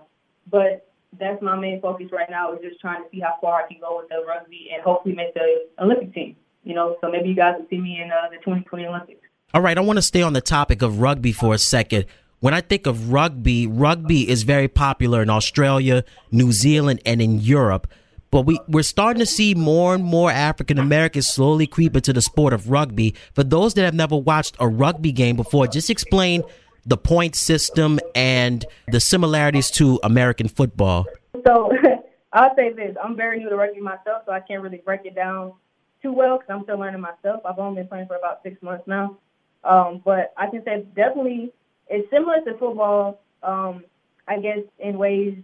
[0.51, 3.69] but that's my main focus right now is just trying to see how far I
[3.69, 6.37] can go with the rugby and hopefully make the Olympic team.
[6.65, 9.21] You know, so maybe you guys will see me in uh, the 2020 Olympics.
[9.53, 12.07] All right, I want to stay on the topic of rugby for a second.
[12.41, 17.39] When I think of rugby, rugby is very popular in Australia, New Zealand, and in
[17.39, 17.87] Europe.
[18.33, 22.23] But we, we're starting to see more and more African Americans slowly creep into the
[22.23, 23.15] sport of rugby.
[23.35, 26.43] For those that have never watched a rugby game before, just explain
[26.87, 31.05] the point system and the similarities to American football.
[31.47, 31.73] So
[32.33, 35.15] I'll say this: I'm very new to rugby myself, so I can't really break it
[35.15, 35.53] down
[36.01, 37.43] too well because I'm still learning myself.
[37.45, 39.19] I've only been playing for about six months now,
[39.63, 41.53] um, but I can say definitely
[41.87, 43.21] it's similar to football.
[43.43, 43.85] Um,
[44.27, 45.37] I guess in ways,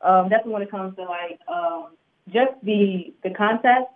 [0.00, 1.90] um, definitely when it comes to like um,
[2.32, 3.92] just the the contact.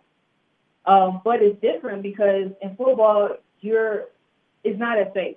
[0.87, 4.07] Um, but it's different because in football, you're
[4.65, 5.37] it's not as safe.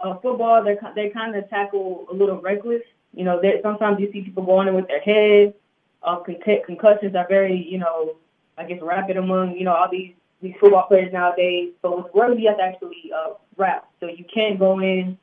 [0.00, 2.82] Uh, football, they they kind of tackle a little reckless.
[3.14, 5.54] You know, sometimes you see people going in with their head.
[6.02, 8.16] Uh, con- concussions are very, you know,
[8.58, 11.72] I guess rapid among you know all these these football players nowadays.
[11.80, 15.16] But with rugby, you actually uh, wrap, so you can't go in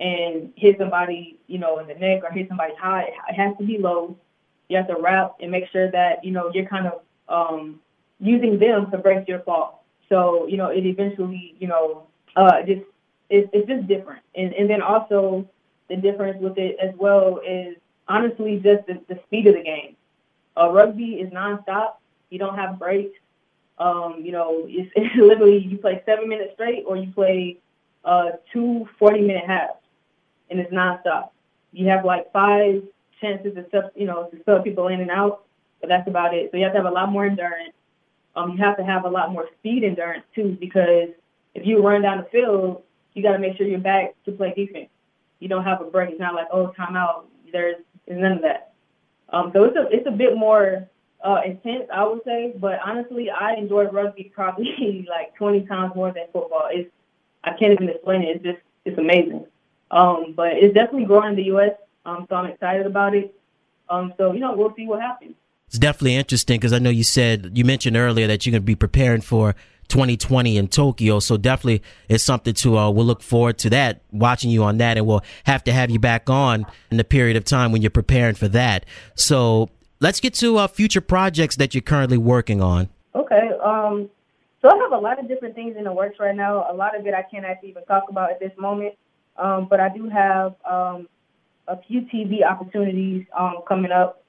[0.00, 3.02] and hit somebody, you know, in the neck or hit somebody high.
[3.28, 4.16] It has to be low.
[4.72, 7.78] You have to wrap and make sure that you know you're kind of um,
[8.18, 9.84] using them to break your fall.
[10.08, 12.06] So you know, it eventually, you know,
[12.36, 12.80] uh, just
[13.28, 14.22] it's, it's just different.
[14.34, 15.46] And and then also
[15.90, 17.76] the difference with it as well is
[18.08, 19.94] honestly just the, the speed of the game.
[20.56, 21.96] Uh, rugby is nonstop.
[22.30, 23.18] You don't have breaks.
[23.78, 27.58] Um, you know, it's, it's literally you play seven minutes straight or you play
[28.06, 29.84] uh, two 40 minute halves,
[30.48, 31.28] and it's nonstop.
[31.72, 32.82] You have like five
[33.22, 35.44] chances to sub, you know, to sub people in and out,
[35.80, 36.50] but that's about it.
[36.50, 37.72] So you have to have a lot more endurance.
[38.36, 41.08] Um, you have to have a lot more speed endurance too, because
[41.54, 42.82] if you run down the field,
[43.14, 44.88] you got to make sure you're back to play defense.
[45.38, 46.10] You don't have a break.
[46.10, 47.24] It's not like oh timeout.
[47.52, 48.72] There's, there's none of that.
[49.30, 50.88] Um, so it's a it's a bit more
[51.24, 52.54] uh, intense, I would say.
[52.56, 56.68] But honestly, I enjoy rugby probably like 20 times more than football.
[56.70, 56.90] It's
[57.44, 58.36] I can't even explain it.
[58.36, 59.46] It's just it's amazing.
[59.90, 61.72] Um, but it's definitely growing in the U.S.
[62.04, 63.34] Um, so I'm excited about it.
[63.88, 65.34] Um, so you know we'll see what happens.
[65.68, 68.66] It's definitely interesting because I know you said you mentioned earlier that you're going to
[68.66, 69.54] be preparing for
[69.88, 71.18] 2020 in Tokyo.
[71.18, 74.96] So definitely it's something to, uh, we'll look forward to that, watching you on that.
[74.96, 77.90] And we'll have to have you back on in the period of time when you're
[77.90, 78.86] preparing for that.
[79.14, 82.88] So let's get to uh, future projects that you're currently working on.
[83.14, 83.50] Okay.
[83.62, 84.08] Um,
[84.62, 86.66] so I have a lot of different things in the works right now.
[86.70, 88.94] A lot of it I can't actually even talk about at this moment.
[89.36, 91.08] Um, but I do have um,
[91.68, 94.22] a few TV opportunities um, coming up.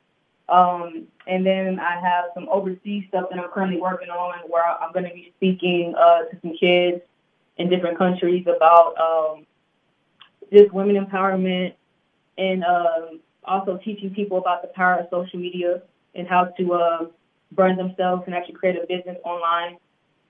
[0.50, 4.92] Um, and then I have some overseas stuff that I'm currently working on where I'm
[4.92, 7.02] going to be speaking uh, to some kids
[7.58, 9.46] in different countries about um,
[10.52, 11.74] just women empowerment
[12.38, 15.82] and um, also teaching people about the power of social media
[16.16, 17.06] and how to uh,
[17.52, 19.78] brand themselves and actually create a business online.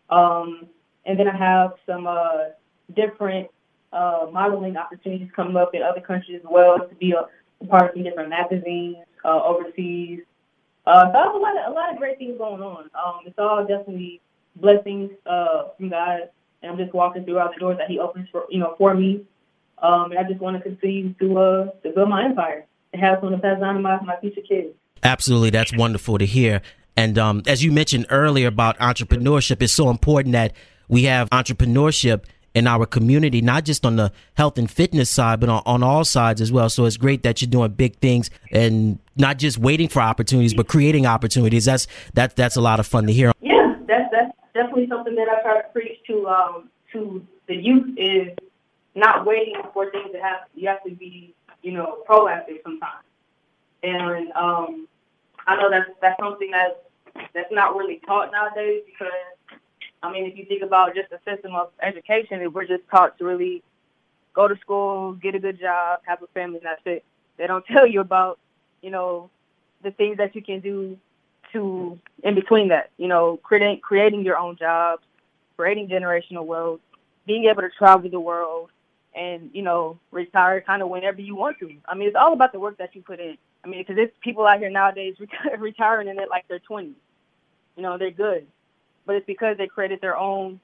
[0.10, 0.68] Um,
[1.06, 2.50] and then I have some uh,
[2.96, 3.50] different
[3.94, 7.26] uh, modeling opportunities coming up in other countries as well to be a,
[7.62, 10.22] a part of some different magazines uh, overseas.
[10.86, 12.90] Uh, so I have a lot of a lot of great things going on.
[12.94, 14.20] Um, it's all definitely
[14.56, 16.30] blessings uh, from God,
[16.62, 18.94] and I'm just walking through all the doors that He opens for you know for
[18.94, 19.26] me.
[19.82, 23.20] Um, and I just want to continue to uh, to build my empire and have
[23.22, 24.76] something to pass down to my my future kids.
[25.04, 26.62] Absolutely, that's wonderful to hear.
[26.96, 30.54] And um, as you mentioned earlier about entrepreneurship, it's so important that
[30.88, 35.50] we have entrepreneurship in our community, not just on the health and fitness side, but
[35.50, 36.70] on, on all sides as well.
[36.70, 40.68] So it's great that you're doing big things and not just waiting for opportunities, but
[40.68, 41.66] creating opportunities.
[41.66, 43.32] That's that that's a lot of fun to hear.
[43.42, 47.98] Yeah, that's that's definitely something that I try to preach to um to the youth
[47.98, 48.30] is
[48.96, 50.48] not waiting for things to happen.
[50.56, 53.06] You have to be, you know, proactive sometimes.
[53.82, 54.88] And um
[55.48, 56.76] I know that's that's something that's
[57.34, 59.12] that's not really taught nowadays because
[60.04, 63.24] I mean, if you think about just the system of education, we're just taught to
[63.24, 63.64] really
[64.34, 67.06] go to school, get a good job, have a family, and that's it.
[67.38, 68.38] They don't tell you about,
[68.82, 69.30] you know,
[69.82, 70.98] the things that you can do
[71.54, 72.90] to in between that.
[72.98, 75.04] You know, creating creating your own jobs,
[75.56, 76.82] creating generational wealth,
[77.26, 78.72] being able to travel the world,
[79.16, 81.74] and you know, retire kind of whenever you want to.
[81.88, 83.38] I mean, it's all about the work that you put in.
[83.64, 85.16] I mean, because there's people out here nowadays
[85.58, 86.92] retiring in it like they're 20.
[87.78, 88.46] You know, they're good
[89.06, 90.60] but it's because they created their own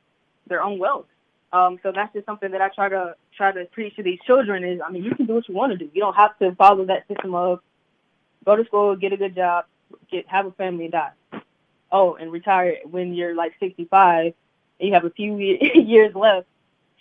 [0.47, 1.05] their own wealth.
[1.51, 4.63] Um, so that's just something that I try to try to preach to these children
[4.63, 5.89] is I mean you can do what you want to do.
[5.93, 7.61] You don't have to follow that system of
[8.45, 9.65] go to school, get a good job,
[10.11, 11.11] get have a family and die.
[11.91, 14.33] Oh, and retire when you're like 65
[14.79, 15.37] and you have a few
[15.75, 16.47] years left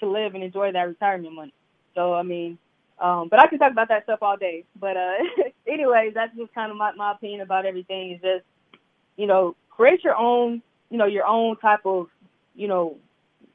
[0.00, 1.52] to live and enjoy that retirement money.
[1.94, 2.58] So I mean,
[3.00, 4.64] um, but I can talk about that stuff all day.
[4.78, 5.14] But uh,
[5.66, 8.12] anyways, that's just kind of my my opinion about everything.
[8.12, 8.44] Is just
[9.16, 12.08] you know create your own you know your own type of
[12.54, 12.96] you know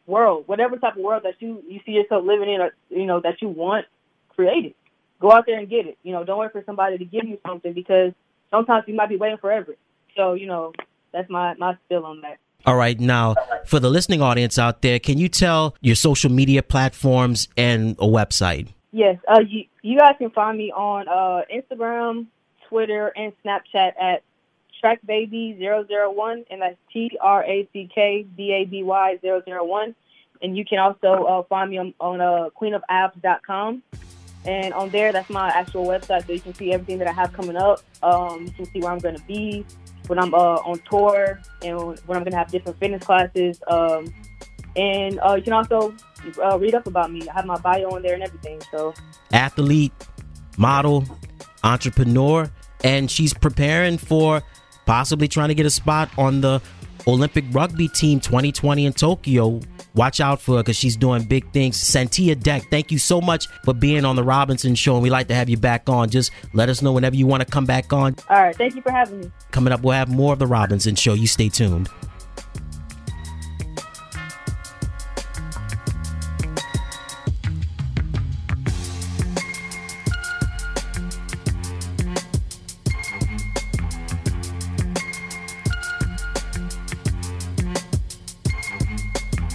[0.05, 3.19] world, whatever type of world that you you see yourself living in, or you know
[3.21, 3.85] that you want,
[4.29, 4.75] create it.
[5.19, 5.97] Go out there and get it.
[6.03, 8.13] You know, don't wait for somebody to give you something because
[8.51, 9.75] sometimes you might be waiting forever.
[10.15, 10.73] So you know,
[11.11, 12.37] that's my my spill on that.
[12.65, 12.97] All right.
[12.97, 17.91] Now, for the listening audience out there, can you tell your social media platforms and
[17.99, 18.69] a website?
[18.93, 19.17] Yes.
[19.27, 22.27] Uh, you, you guys can find me on uh, Instagram,
[22.69, 24.23] Twitter, and Snapchat at
[24.83, 29.95] TrackBaby001, and that's T R A C K B A B Y 001.
[30.41, 33.81] And you can also uh, find me on, on uh, queenofabs.com.
[34.45, 37.31] And on there, that's my actual website, so you can see everything that I have
[37.31, 37.81] coming up.
[38.03, 39.65] Um, you can see where I'm going to be,
[40.07, 43.61] when I'm uh, on tour and when I'm going to have different fitness classes.
[43.67, 44.13] Um,
[44.75, 45.95] and uh, you can also
[46.43, 47.27] uh, read up about me.
[47.29, 48.61] I have my bio on there and everything.
[48.71, 48.93] So,
[49.31, 49.93] athlete,
[50.57, 51.05] model,
[51.63, 52.51] entrepreneur,
[52.83, 54.43] and she's preparing for
[54.85, 56.61] possibly trying to get a spot on the
[57.07, 59.59] Olympic rugby team 2020 in Tokyo.
[59.95, 61.77] Watch out for her because she's doing big things.
[61.77, 65.27] Santia Deck, thank you so much for being on the Robinson Show, and we like
[65.27, 66.09] to have you back on.
[66.09, 68.15] Just let us know whenever you want to come back on.
[68.29, 69.31] All right, thank you for having me.
[69.51, 71.13] Coming up, we'll have more of the Robinson Show.
[71.13, 71.89] You stay tuned.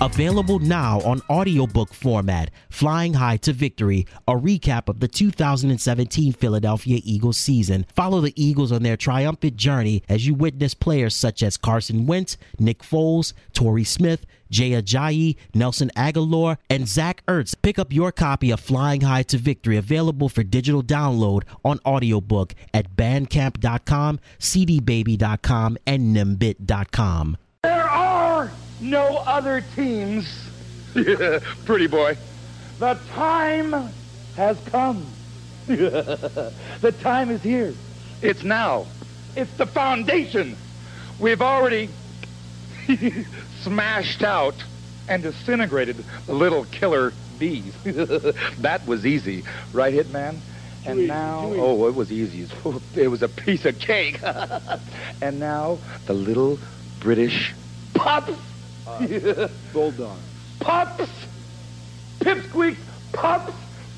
[0.00, 7.00] Available now on audiobook format, Flying High to Victory, a recap of the 2017 Philadelphia
[7.02, 7.84] Eagles season.
[7.96, 12.36] Follow the Eagles on their triumphant journey as you witness players such as Carson Wentz,
[12.60, 17.56] Nick Foles, Torrey Smith, Jay Ajayi, Nelson Agholor, and Zach Ertz.
[17.60, 22.54] Pick up your copy of Flying High to Victory, available for digital download on audiobook
[22.72, 27.36] at bandcamp.com, cdbaby.com, and nimbit.com.
[28.80, 30.26] No other teams.
[30.94, 32.16] Yeah, pretty boy.
[32.78, 33.90] The time
[34.36, 35.04] has come.
[35.66, 37.74] the time is here.
[38.22, 38.86] It's now.
[39.36, 40.56] It's the foundation.
[41.20, 41.90] We've already
[43.62, 44.54] smashed out
[45.08, 47.74] and disintegrated the little killer bees.
[47.84, 50.38] that was easy, right, Hitman?
[50.86, 52.46] And now, oh, it was easy.
[52.94, 54.20] It was a piece of cake.
[55.20, 56.58] and now, the little
[57.00, 57.54] British
[57.94, 58.32] pups.
[58.98, 60.18] Uh, Bulldog.
[60.60, 61.10] Pups!
[62.20, 62.78] Pipsqueaks!
[63.12, 63.52] Pups!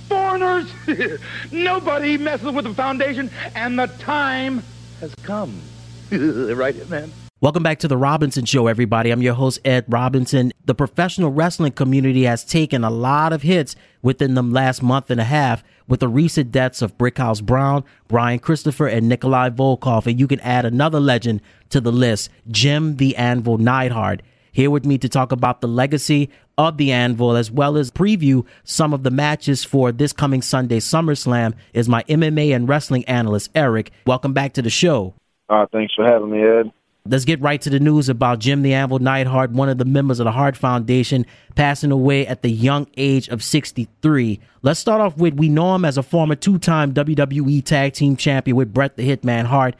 [0.09, 0.71] Foreigners!
[1.53, 4.63] Nobody messes with the foundation, and the time
[5.01, 5.61] has come.
[6.11, 7.13] right, man?
[7.41, 9.11] Welcome back to the Robinson Show, everybody.
[9.11, 10.53] I'm your host, Ed Robinson.
[10.67, 15.21] The professional wrestling community has taken a lot of hits within the last month and
[15.21, 20.07] a half with the recent deaths of Brickhouse Brown, Brian Christopher, and Nikolai Volkov.
[20.07, 24.21] And you can add another legend to the list, Jim the Anvil Neidhart.
[24.53, 28.45] Here with me to talk about the legacy of the Anvil as well as preview
[28.65, 33.51] some of the matches for this coming Sunday SummerSlam is my MMA and wrestling analyst,
[33.55, 33.93] Eric.
[34.07, 35.15] Welcome back to the show.
[35.49, 36.73] Uh, thanks for having me, Ed.
[37.07, 40.21] Let's get right to the news about Jim the Anvil Neidhart, one of the members
[40.21, 41.25] of the Hart Foundation,
[41.55, 44.39] passing away at the young age of 63.
[44.63, 48.17] Let's start off with we know him as a former two time WWE Tag Team
[48.17, 49.77] Champion with Bret the Hitman Hart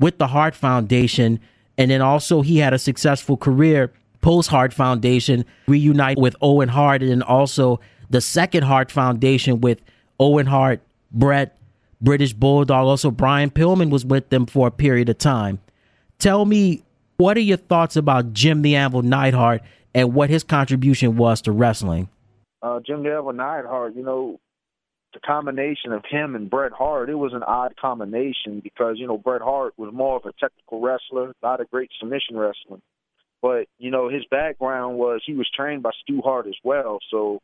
[0.00, 1.38] with the Hart Foundation.
[1.78, 3.92] And then also he had a successful career
[4.24, 9.82] post Hart Foundation, reunite with Owen Hart, and also the second Hart Foundation with
[10.18, 10.80] Owen Hart,
[11.12, 11.58] Bret,
[12.00, 12.86] British Bulldog.
[12.86, 15.60] Also, Brian Pillman was with them for a period of time.
[16.18, 16.82] Tell me,
[17.18, 19.60] what are your thoughts about Jim the Anvil Neidhart
[19.94, 22.08] and what his contribution was to wrestling?
[22.62, 24.40] Uh, Jim the Anvil Neidhart, you know,
[25.12, 29.18] the combination of him and Bret Hart, it was an odd combination because, you know,
[29.18, 32.80] Bret Hart was more of a technical wrestler, not a great submission wrestling.
[33.44, 36.98] But you know, his background was he was trained by Stu Hart as well.
[37.10, 37.40] So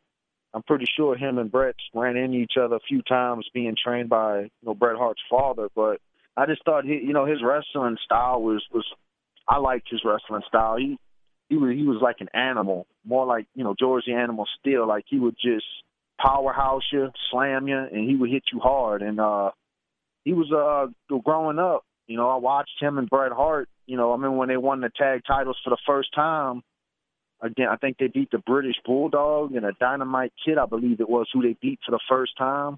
[0.51, 4.09] I'm pretty sure him and Bret ran into each other a few times, being trained
[4.09, 5.67] by you know Bret Hart's father.
[5.75, 6.01] But
[6.35, 8.83] I just thought he, you know, his wrestling style was was
[9.47, 10.77] I liked his wrestling style.
[10.77, 10.97] He
[11.49, 14.87] he was he was like an animal, more like you know George the Animal Steele.
[14.87, 15.67] Like he would just
[16.19, 19.03] powerhouse you, slam you, and he would hit you hard.
[19.03, 19.51] And uh
[20.23, 23.69] he was uh growing up You know, I watched him and Bret Hart.
[23.85, 26.61] You know, I mean when they won the tag titles for the first time.
[27.41, 31.09] Again, I think they beat the British Bulldog and a Dynamite Kid, I believe it
[31.09, 32.77] was, who they beat for the first time.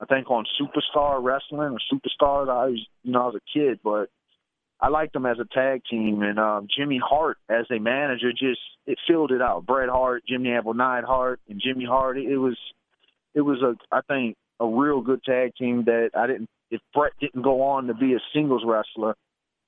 [0.00, 2.50] I think on Superstar Wrestling or Superstars.
[2.50, 4.10] I was, you know, I was a kid, but
[4.80, 6.22] I liked them as a tag team.
[6.22, 9.64] And um, Jimmy Hart as a manager just it filled it out.
[9.64, 12.18] Bret Hart, Jimmy Anvil Neidhart, and Jimmy Hart.
[12.18, 12.58] It was,
[13.34, 16.48] it was a, I think, a real good tag team that I didn't.
[16.72, 19.14] If Bret didn't go on to be a singles wrestler,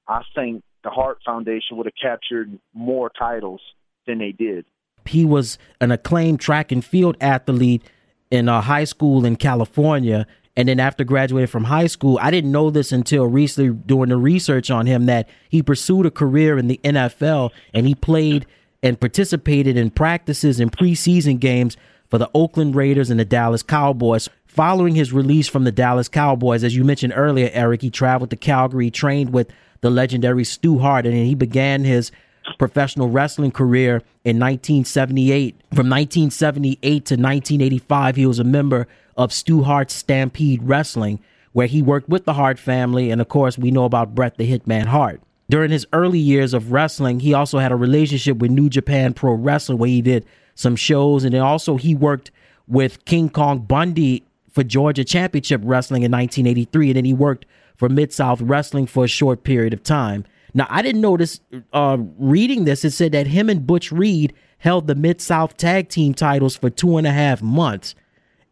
[0.09, 3.61] I think the Hart Foundation would have captured more titles
[4.07, 4.65] than they did.
[5.05, 7.83] He was an acclaimed track and field athlete
[8.31, 10.27] in a high school in California.
[10.57, 14.17] And then after graduating from high school, I didn't know this until recently doing the
[14.17, 18.47] research on him that he pursued a career in the NFL and he played
[18.83, 21.77] and participated in practices and preseason games
[22.09, 24.29] for the Oakland Raiders and the Dallas Cowboys.
[24.55, 28.37] Following his release from the Dallas Cowboys, as you mentioned earlier, Eric, he traveled to
[28.37, 29.51] Calgary, trained with
[29.81, 32.13] the legendary Stu Hart, and he began his
[32.57, 35.57] professional wrestling career in 1978.
[35.73, 38.87] From 1978 to 1985, he was a member
[39.17, 41.19] of Stu Hart's Stampede Wrestling,
[41.51, 44.49] where he worked with the Hart family, and of course, we know about Bret the
[44.49, 45.21] Hitman Hart.
[45.51, 49.33] During his early years of wrestling, he also had a relationship with New Japan Pro
[49.33, 50.25] Wrestling, where he did
[50.55, 52.31] some shows, and then also he worked
[52.69, 54.23] with King Kong Bundy
[54.55, 57.45] for Georgia Championship Wrestling in 1983, and then he worked
[57.77, 60.25] for Mid South Wrestling for a short period of time.
[60.55, 61.41] Now, I didn't notice
[61.73, 65.89] uh, reading this, it said that him and Butch Reed held the Mid South Tag
[65.89, 67.97] Team titles for two and a half months.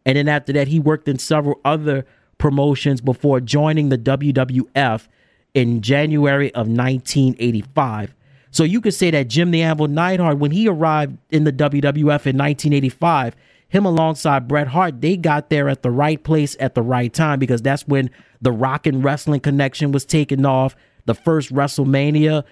[0.05, 2.05] And then after that, he worked in several other
[2.37, 5.07] promotions before joining the WWF
[5.53, 8.13] in January of 1985.
[8.51, 12.27] So you could say that Jim the Anvil Neidhart, when he arrived in the WWF
[12.27, 13.35] in 1985,
[13.73, 17.39] him alongside Bret Hart, they got there at the right place at the right time
[17.39, 22.43] because that's when the rock and wrestling connection was taken off the first WrestleMania.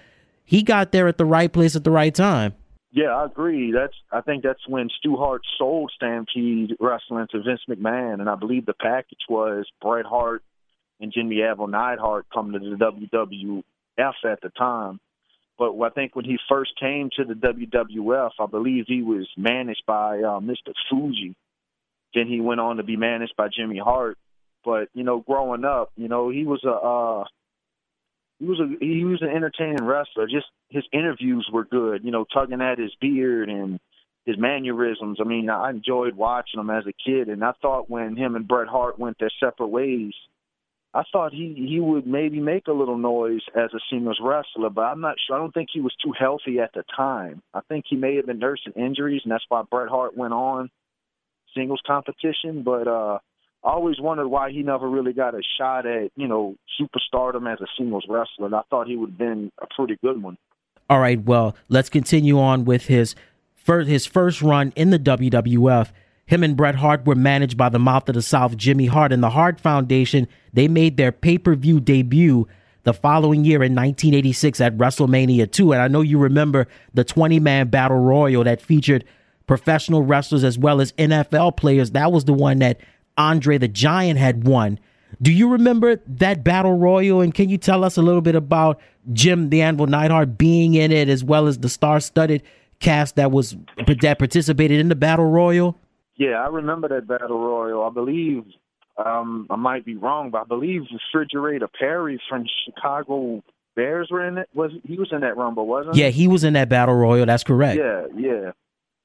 [0.44, 2.54] He got there at the right place at the right time.
[2.90, 3.70] Yeah, I agree.
[3.70, 8.34] That's I think that's when Stu Hart sold Stampede Wrestling to Vince McMahon, and I
[8.34, 10.42] believe the package was Bret Hart
[11.00, 13.62] and Jimmy Anvil Neidhart coming to the
[13.96, 14.98] WWF at the time.
[15.62, 19.84] But I think when he first came to the WWF, I believe he was managed
[19.86, 20.72] by uh, Mr.
[20.90, 21.36] Fuji.
[22.12, 24.18] Then he went on to be managed by Jimmy Hart.
[24.64, 27.24] But you know, growing up, you know, he was a uh,
[28.40, 30.26] he was a he was an entertaining wrestler.
[30.26, 32.02] Just his interviews were good.
[32.02, 33.78] You know, tugging at his beard and
[34.26, 35.18] his mannerisms.
[35.20, 38.48] I mean, I enjoyed watching him as a kid, and I thought when him and
[38.48, 40.12] Bret Hart went their separate ways,
[40.94, 44.82] I thought he he would maybe make a little noise as a singles wrestler, but
[44.82, 45.36] I'm not sure.
[45.36, 47.42] I don't think he was too healthy at the time.
[47.54, 50.70] I think he may have been nursing injuries, and that's why Bret Hart went on
[51.54, 52.62] singles competition.
[52.62, 53.18] But uh
[53.64, 57.60] I always wondered why he never really got a shot at, you know, superstardom as
[57.60, 58.46] a singles wrestler.
[58.46, 60.36] And I thought he would have been a pretty good one.
[60.90, 63.14] All right, well, let's continue on with his
[63.54, 65.92] first his first run in the WWF.
[66.26, 69.22] Him and Bret Hart were managed by the Mouth of the South, Jimmy Hart, and
[69.22, 70.28] the Hart Foundation.
[70.52, 72.46] They made their pay per view debut
[72.84, 75.72] the following year in 1986 at WrestleMania 2.
[75.72, 79.04] And I know you remember the 20 man battle royal that featured
[79.46, 81.92] professional wrestlers as well as NFL players.
[81.92, 82.80] That was the one that
[83.16, 84.78] Andre the Giant had won.
[85.20, 87.20] Do you remember that battle royal?
[87.20, 88.80] And can you tell us a little bit about
[89.12, 92.42] Jim the Anvil Neidhart being in it, as well as the star-studded
[92.80, 93.56] cast that was
[94.00, 95.78] that participated in the battle royal?
[96.16, 97.84] Yeah, I remember that battle royal.
[97.84, 98.44] I believe
[98.96, 100.82] um, I might be wrong, but I believe
[101.12, 103.42] Refrigerator Perry from Chicago
[103.74, 104.48] Bears were in it.
[104.54, 106.02] Was he was in that rumble, wasn't he?
[106.02, 107.24] Yeah, he was in that battle royal.
[107.24, 107.78] That's correct.
[107.78, 108.50] Yeah, yeah,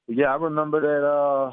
[0.08, 0.26] yeah.
[0.26, 1.08] I remember that.
[1.08, 1.51] Uh,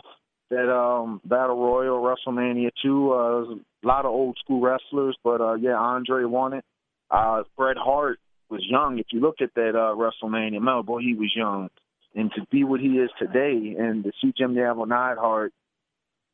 [0.51, 3.13] that um battle royal WrestleMania two.
[3.13, 6.65] Uh, a lot of old school wrestlers, but uh, yeah, Andre won it.
[7.11, 8.99] Uh, Bret Hart was young.
[8.99, 11.69] If you look at that uh, WrestleMania, man, boy, he was young,
[12.15, 15.53] and to be what he is today, and to see Jim Neville Neidhart,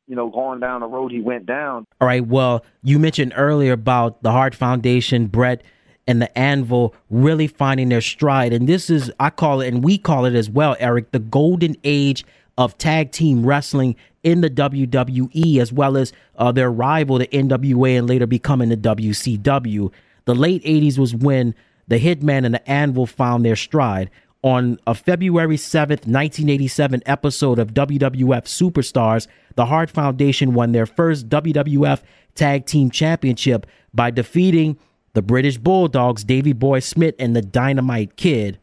[0.07, 1.87] you know, going down the road he went down.
[1.99, 2.25] All right.
[2.25, 5.63] Well, you mentioned earlier about the Hart Foundation, Bret
[6.07, 9.97] and the Anvil really finding their stride, and this is I call it, and we
[9.97, 12.25] call it as well, Eric, the golden age
[12.57, 17.97] of tag team wrestling in the WWE, as well as uh, their rival, the NWA,
[17.97, 19.91] and later becoming the WCW.
[20.25, 21.55] The late 80s was when
[21.87, 24.09] the Hitman and the Anvil found their stride.
[24.43, 31.29] On a February 7th, 1987 episode of WWF Superstars, the Hart Foundation won their first
[31.29, 32.01] WWF
[32.33, 34.79] Tag Team Championship by defeating
[35.13, 38.57] the British Bulldogs, Davy Boy Smith, and the Dynamite Kid.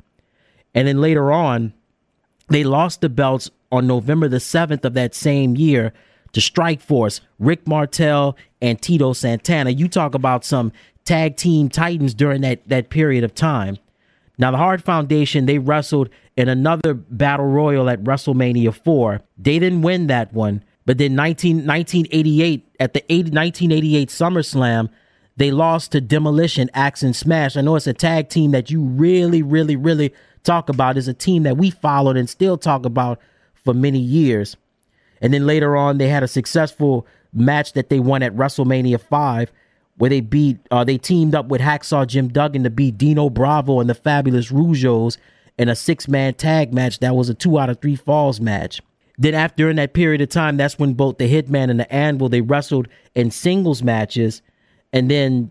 [0.75, 1.75] And then later on,
[2.49, 5.93] they lost the belts on November the 7th of that same year
[6.33, 9.71] to Strikeforce, Rick Martel, and Tito Santana.
[9.71, 10.73] You talk about some
[11.05, 13.79] tag team titans during that, that period of time.
[14.39, 19.21] Now, the Hart Foundation, they wrestled in another battle royal at WrestleMania 4.
[19.37, 24.89] They didn't win that one, but then 19, 1988, at the 80, 1988 SummerSlam,
[25.37, 27.57] they lost to Demolition, Axe and Smash.
[27.57, 30.15] I know it's a tag team that you really, really, really
[30.45, 30.97] talk about.
[30.97, 33.21] It's a team that we followed and still talk about
[33.55, 34.57] for many years.
[35.21, 39.53] And then later on, they had a successful match that they won at WrestleMania 5
[39.99, 43.81] where they beat, uh, they teamed up with Hacksaw Jim Duggan to beat Dino Bravo
[43.81, 45.19] and the Fabulous Rougeaus
[45.59, 48.81] in a six man tag match that was a two out of three falls match.
[49.19, 52.29] Then after during that period of time, that's when both the Hitman and the Anvil
[52.29, 52.87] they wrestled
[53.17, 54.43] in singles matches,
[54.93, 55.51] and then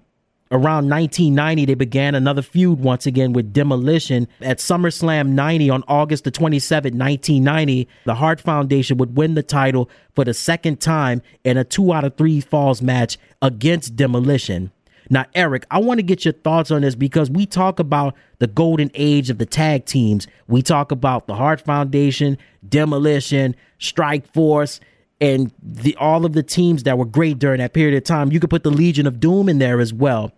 [0.51, 6.23] around 1990 they began another feud once again with Demolition at SummerSlam 90 on August
[6.23, 7.87] the 27th, 1990.
[8.05, 12.03] The Hart Foundation would win the title for the second time in a two out
[12.03, 14.71] of three falls match against Demolition.
[15.09, 18.47] Now, Eric, I want to get your thoughts on this because we talk about the
[18.47, 20.27] golden age of the tag teams.
[20.47, 22.37] We talk about the Hart Foundation,
[22.67, 24.79] Demolition, Strike Force,
[25.19, 28.31] and the all of the teams that were great during that period of time.
[28.31, 30.31] You could put the Legion of Doom in there as well.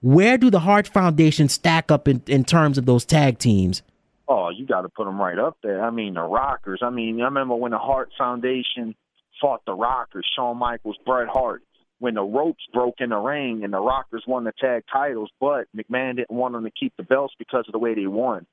[0.00, 3.82] Where do the Hart Foundation stack up in, in terms of those tag teams?
[4.28, 5.84] Oh, you got to put them right up there.
[5.84, 6.80] I mean, the Rockers.
[6.82, 8.94] I mean, I remember when the Hart Foundation
[9.40, 11.62] fought the Rockers, Shawn Michaels, Bret Hart
[12.00, 15.66] when the ropes broke in the ring and the Rockers won the tag titles, but
[15.76, 18.46] McMahon didn't want them to keep the belts because of the way they won,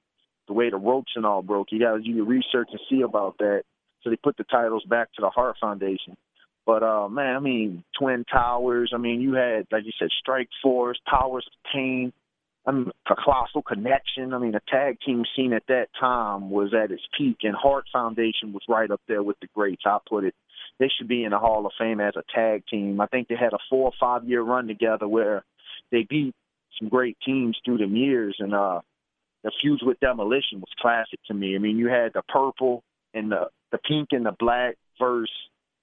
[0.47, 1.68] the way the ropes and all broke.
[1.72, 3.64] You got to do your research and see about that.
[4.08, 6.16] So they put the titles back to the Hart Foundation.
[6.66, 8.91] But uh man, I mean, Twin Towers.
[8.93, 12.14] I mean, you had like you said, Strike Force, Powers of Pain.
[12.66, 14.34] I mean, a colossal connection.
[14.34, 17.86] I mean, the tag team scene at that time was at its peak, and Hart
[17.93, 19.84] Foundation was right up there with the greats.
[19.86, 20.36] I put it
[20.80, 23.01] they should be in the Hall of Fame as a tag team.
[23.01, 25.43] I think they had a four or five year run together where
[25.91, 26.36] they beat
[26.80, 28.82] some great teams through the years, and uh,
[29.43, 31.55] the feuds with Demolition was classic to me.
[31.55, 32.84] I mean, you had the purple
[33.14, 35.30] and the the pink and the black versus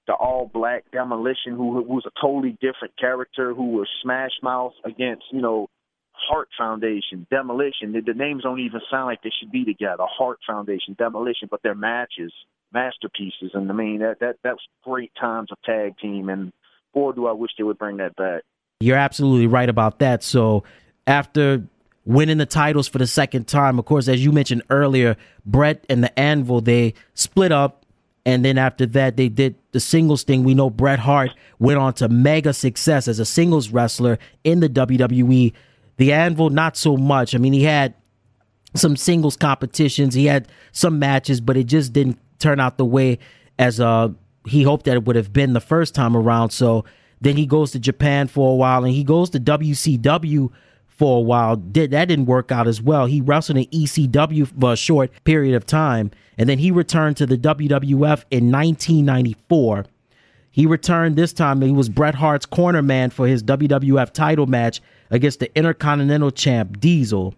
[0.07, 4.73] the all black Demolition, who, who was a totally different character, who was Smash Mouth
[4.85, 5.69] against you know
[6.13, 7.93] Hart Foundation, Demolition.
[7.93, 10.05] The, the names don't even sound like they should be together.
[10.07, 12.33] Hart Foundation, Demolition, but they're matches
[12.73, 13.53] masterpieces.
[13.55, 16.29] And I mean that that that was great times of tag team.
[16.29, 16.53] And
[16.93, 18.43] boy, do I wish they would bring that back.
[18.81, 20.23] You're absolutely right about that.
[20.23, 20.65] So
[21.07, 21.63] after
[22.05, 26.05] winning the titles for the second time, of course, as you mentioned earlier, Bret and
[26.05, 27.85] the Anvil they split up.
[28.27, 30.45] And then after that, they did the singles thing.
[30.45, 34.69] We know Bret Hart went on to mega success as a singles wrestler in the
[34.69, 35.53] WWE.
[35.99, 37.35] The Anvil, not so much.
[37.35, 37.95] I mean, he had
[38.75, 43.19] some singles competitions, he had some matches, but it just didn't turn out the way
[43.59, 44.09] as uh
[44.47, 46.51] he hoped that it would have been the first time around.
[46.51, 46.85] So
[47.21, 50.51] then he goes to Japan for a while and he goes to WCW
[50.97, 51.57] for a while.
[51.57, 53.07] Did that didn't work out as well.
[53.07, 57.27] He wrestled in ECW for a short period of time, and then he returned to
[57.27, 59.87] the WWF in 1994.
[60.51, 61.61] He returned this time.
[61.63, 64.81] He was Bret Hart's corner man for his WWF title match
[65.11, 67.35] against the Intercontinental Champ Diesel.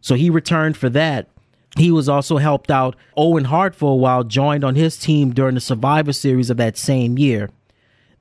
[0.00, 1.28] So he returned for that.
[1.76, 5.54] He was also helped out Owen Hart for a while, joined on his team during
[5.54, 7.50] the Survivor Series of that same year.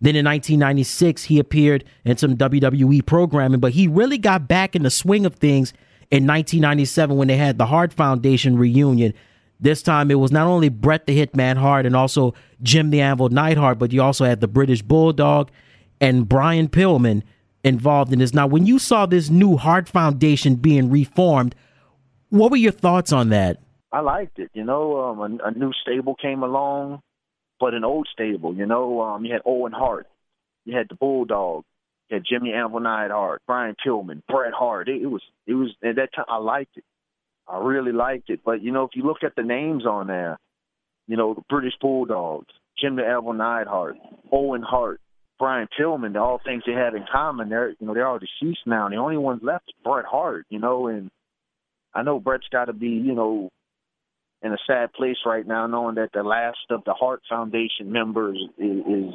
[0.01, 4.83] Then in 1996, he appeared in some WWE programming, but he really got back in
[4.83, 5.73] the swing of things
[6.09, 9.13] in 1997 when they had the Hart Foundation reunion.
[9.59, 13.29] This time it was not only Bret the Hitman Hart and also Jim the Anvil
[13.29, 15.51] Neidhart, but you also had the British Bulldog
[15.99, 17.23] and Brian Pillman
[17.63, 18.33] involved in this.
[18.33, 21.55] Now, when you saw this new Hart Foundation being reformed,
[22.29, 23.59] what were your thoughts on that?
[23.91, 24.49] I liked it.
[24.53, 27.01] You know, um, a, a new stable came along,
[27.59, 28.53] but an old stable.
[28.55, 30.07] You know, um, you had Owen Hart,
[30.65, 31.63] you had the Bulldog,
[32.09, 34.89] you had Jimmy Anvil Neidhart, Brian Pillman, Bret Hart.
[34.89, 36.25] It, it was, it was at that time.
[36.27, 36.83] I liked it.
[37.47, 38.41] I really liked it.
[38.45, 40.39] But you know, if you look at the names on there,
[41.07, 43.97] you know, the British Bulldogs, Jimmy Anvil Neidhart,
[44.31, 45.01] Owen Hart,
[45.39, 47.49] Brian Pillman, all things they had in common.
[47.49, 48.85] They're, you know, they're all deceased now.
[48.85, 50.45] And the only ones left is Bret Hart.
[50.49, 51.09] You know, and
[51.93, 53.49] I know Bret's got to be, you know,
[54.41, 58.37] in a sad place right now, knowing that the last of the Hart Foundation members
[58.57, 59.13] is is,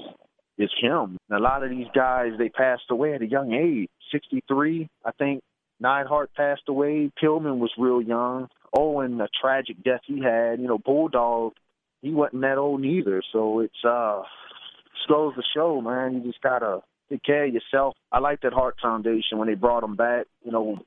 [0.58, 1.18] is him.
[1.28, 5.10] And a lot of these guys they passed away at a young age, 63, I
[5.12, 5.42] think.
[5.80, 7.10] Neidhart passed away.
[7.20, 8.48] Pillman was real young.
[8.76, 10.60] Owen, a tragic death he had.
[10.60, 11.52] You know, Bulldog,
[12.00, 13.22] he wasn't that old neither.
[13.32, 14.22] So it's uh
[15.06, 16.14] slows the show, man.
[16.14, 17.94] You just gotta take care of yourself.
[18.12, 20.26] I like that Hart Foundation when they brought him back.
[20.44, 20.78] You know,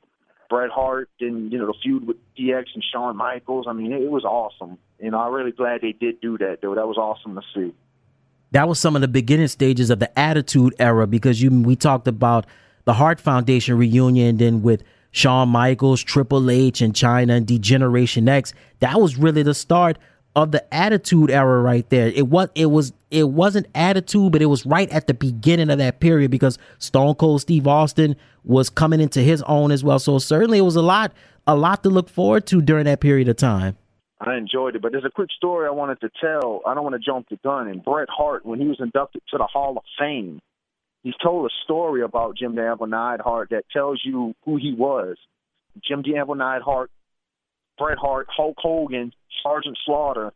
[0.49, 3.65] Bret Hart and you know the feud with DX and Shawn Michaels.
[3.67, 4.77] I mean, it, was awesome.
[4.99, 6.75] You know, I'm really glad they did do that, though.
[6.75, 7.73] That was awesome to see.
[8.51, 12.07] that was some of the beginning stages of the Attitude Era because you we talked
[12.07, 12.45] about
[12.85, 18.53] the Hart Foundation reunion, then with Shawn Michaels, Triple H, and Chyna and D-Generation X.
[18.79, 19.97] That was really the start
[20.37, 22.09] of the Attitude Era right there.
[22.09, 25.79] It was it was it wasn't Attitude, but it was right at the beginning of
[25.79, 29.97] that period because Stone Cold Steve Austin was coming into his own as well.
[29.97, 31.11] So certainly it was a lot
[31.47, 33.77] a lot to look forward to during that period of time.
[34.21, 34.81] I enjoyed it.
[34.83, 36.61] But there's a quick story I wanted to tell.
[36.67, 37.67] I don't want to jump the gun.
[37.67, 40.39] And Bret Hart, when he was inducted to the Hall of Fame,
[41.01, 45.17] he's told a story about Jim Anvil Neidhart that tells you who he was.
[45.83, 46.91] Jim Anvil Neidhart,
[47.77, 49.13] Bret Hart, Hulk Hogan,
[49.43, 50.31] Sergeant Slaughter,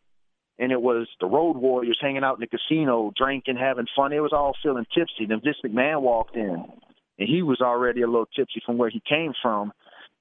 [0.59, 4.13] and it was the Road Warriors hanging out in the casino, drinking, having fun.
[4.13, 5.25] It was all feeling tipsy.
[5.27, 6.65] Then Vince McMahon walked in,
[7.19, 9.73] and he was already a little tipsy from where he came from.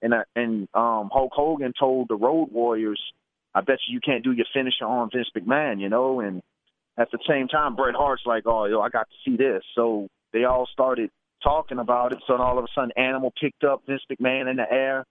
[0.02, 3.00] And uh, and um, Hulk Hogan told the Road Warriors
[3.54, 6.20] I bet you you can't do your finisher on Vince McMahon, you know.
[6.20, 6.42] And
[6.96, 9.62] at the same time, Bret Hart's like, oh, yo, I got to see this.
[9.74, 11.10] So they all started
[11.42, 12.18] talking about it.
[12.26, 15.04] So all of a sudden, Animal picked up Vince McMahon in the air,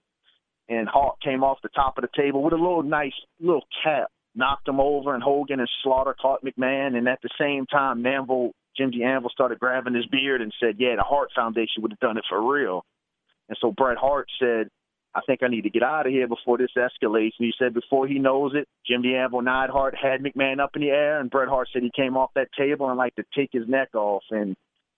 [0.70, 4.10] and Hart came off the top of the table with a little nice little cap,
[4.36, 6.96] knocked him over, and Hogan and Slaughter caught McMahon.
[6.96, 9.04] And at the same time, Anvil, Jim D.
[9.04, 12.24] Anvil started grabbing his beard and said, yeah, the Hart Foundation would have done it
[12.30, 12.86] for real.
[13.50, 14.70] And so Bret Hart said,
[15.16, 17.34] I think I need to get out of here before this escalates.
[17.40, 20.84] And he said before he knows it, Jim the Anvil Neidhart had McMahon up in
[20.84, 23.50] the air, and Bret Hart said he came off that table and like to take
[23.52, 24.24] his neck off.
[24.30, 24.56] And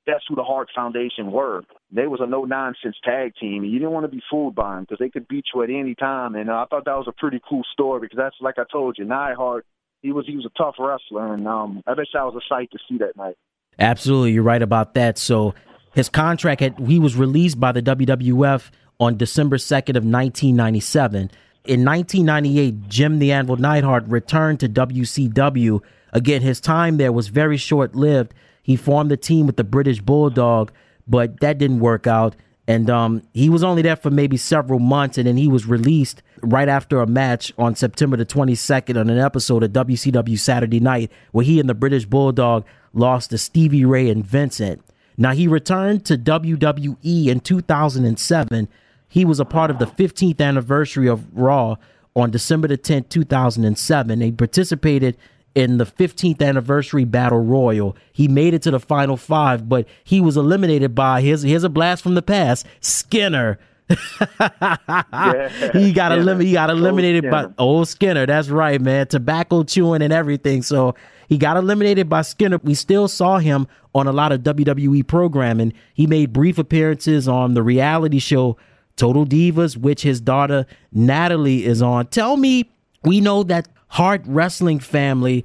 [0.08, 1.64] that's who the Hart Foundation were.
[1.92, 3.64] They was a no nonsense tag team.
[3.64, 5.70] and You didn't want to be fooled by them because they could beat you at
[5.70, 6.36] any time.
[6.36, 8.98] And uh, I thought that was a pretty cool story because that's like I told
[8.98, 9.66] you, Neidhart.
[10.02, 12.72] He was he was a tough wrestler, and um, I bet that was a sight
[12.72, 13.36] to see that night.
[13.78, 15.20] Absolutely, you're right about that.
[15.20, 15.54] So
[15.94, 21.32] his contract had he was released by the WWF on December 2nd of 1997.
[21.66, 25.82] In 1998, Jim the Anvil Neidhart returned to WCW.
[26.12, 28.34] Again, his time there was very short lived.
[28.62, 30.72] He formed a team with the British Bulldog,
[31.08, 32.36] but that didn't work out.
[32.68, 36.22] And um, he was only there for maybe several months, and then he was released
[36.42, 41.12] right after a match on September the 22nd on an episode of WCW Saturday Night,
[41.32, 44.82] where he and the British Bulldog lost to Stevie Ray and Vincent.
[45.18, 48.68] Now, he returned to WWE in 2007
[49.12, 51.76] he was a part of the 15th anniversary of Raw
[52.16, 54.22] on December the 10th, 2007.
[54.22, 55.18] He participated
[55.56, 57.96] in the 15th anniversary battle royal.
[58.14, 61.70] He made it to the final five, but he was eliminated by his here's a
[61.70, 63.60] blast from the past, Skinner.
[63.90, 66.48] yeah, he got eliminated.
[66.48, 68.26] He got eliminated by old Skinner.
[68.26, 69.08] That's right, man.
[69.08, 70.62] Tobacco chewing and everything.
[70.62, 70.96] So
[71.28, 72.60] he got eliminated by Skinner.
[72.64, 75.74] We still saw him on a lot of WWE programming.
[75.94, 78.56] He made brief appearances on the reality show
[78.96, 82.08] Total Divas, which his daughter Natalie is on.
[82.08, 82.70] Tell me,
[83.04, 85.44] we know that Hart Wrestling family,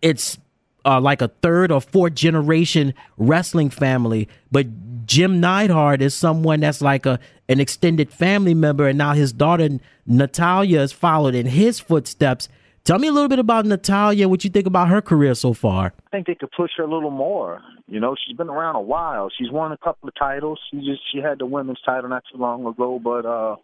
[0.00, 0.38] it's
[0.84, 6.80] uh, like a third or fourth generation wrestling family, but Jim Neidhart is someone that's
[6.80, 7.18] like a
[7.48, 9.68] an extended family member, and now his daughter
[10.06, 12.48] Natalya has followed in his footsteps.
[12.84, 14.28] Tell me a little bit about Natalya.
[14.28, 15.92] What you think about her career so far?
[16.06, 17.60] I think they could push her a little more.
[17.88, 19.30] You know, she's been around a while.
[19.36, 20.60] She's won a couple of titles.
[20.70, 23.56] She just she had the women's title not too long ago, but uh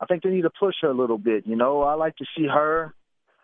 [0.00, 1.46] I think they need to push her a little bit.
[1.46, 2.94] You know, I like to see her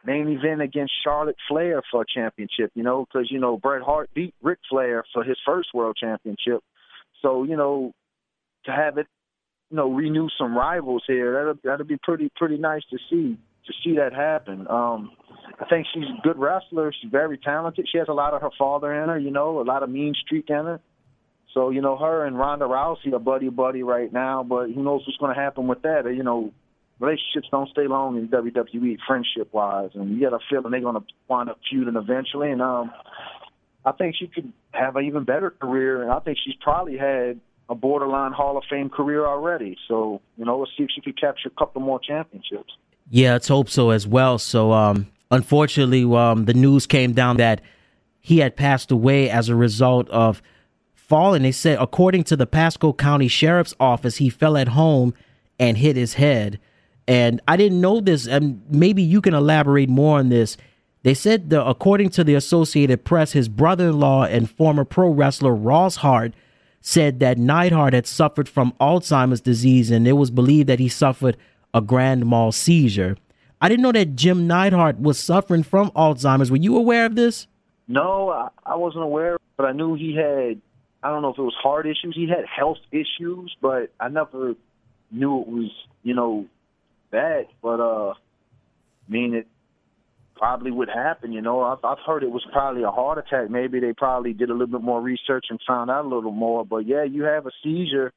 [0.05, 2.71] main event against Charlotte Flair for a championship.
[2.75, 6.63] You know, because you know Bret Hart beat Ric Flair for his first world championship.
[7.23, 7.93] So you know,
[8.67, 9.07] to have it,
[9.71, 13.73] you know, renew some rivals here, that'll that'll be pretty pretty nice to see to
[13.83, 14.67] see that happen.
[14.69, 15.13] Um,
[15.61, 16.93] I think she's a good wrestler.
[16.93, 17.89] She's very talented.
[17.91, 20.15] She has a lot of her father in her, you know, a lot of mean
[20.25, 20.81] streak in her.
[21.53, 25.03] So, you know, her and Ronda Rousey are buddy buddy right now, but who knows
[25.07, 26.05] what's going to happen with that?
[26.07, 26.53] You know,
[27.01, 31.01] relationships don't stay long in WWE, friendship wise, and you got a feeling they're to
[31.29, 32.51] wind up feuding eventually.
[32.51, 32.93] And um,
[33.85, 37.41] I think she could have an even better career, and I think she's probably had
[37.69, 39.77] a borderline Hall of Fame career already.
[39.89, 42.73] So, you know, let's see if she could capture a couple more championships.
[43.11, 44.39] Yeah, let's hope so as well.
[44.39, 47.61] So, um, unfortunately, um, the news came down that
[48.21, 50.43] he had passed away as a result of
[50.95, 51.43] falling.
[51.43, 55.15] They said, according to the Pasco County Sheriff's Office, he fell at home
[55.59, 56.59] and hit his head.
[57.07, 60.57] And I didn't know this, and maybe you can elaborate more on this.
[61.03, 65.11] They said, the, according to the Associated Press, his brother in law and former pro
[65.11, 66.33] wrestler Ross Hart
[66.81, 71.37] said that Neidhart had suffered from Alzheimer's disease, and it was believed that he suffered
[71.75, 73.17] a grand mal seizure.
[73.61, 76.51] I didn't know that Jim Neidhart was suffering from Alzheimer's.
[76.51, 77.47] Were you aware of this?
[77.87, 80.61] No, I, I wasn't aware, but I knew he had.
[81.03, 82.15] I don't know if it was heart issues.
[82.15, 84.55] He had health issues, but I never
[85.11, 85.71] knew it was,
[86.03, 86.47] you know,
[87.15, 87.47] bad.
[87.63, 89.47] But uh, I mean, it
[90.37, 91.33] probably would happen.
[91.33, 93.51] You know, I've, I've heard it was probably a heart attack.
[93.51, 96.65] Maybe they probably did a little bit more research and found out a little more.
[96.65, 98.13] But yeah, you have a seizure,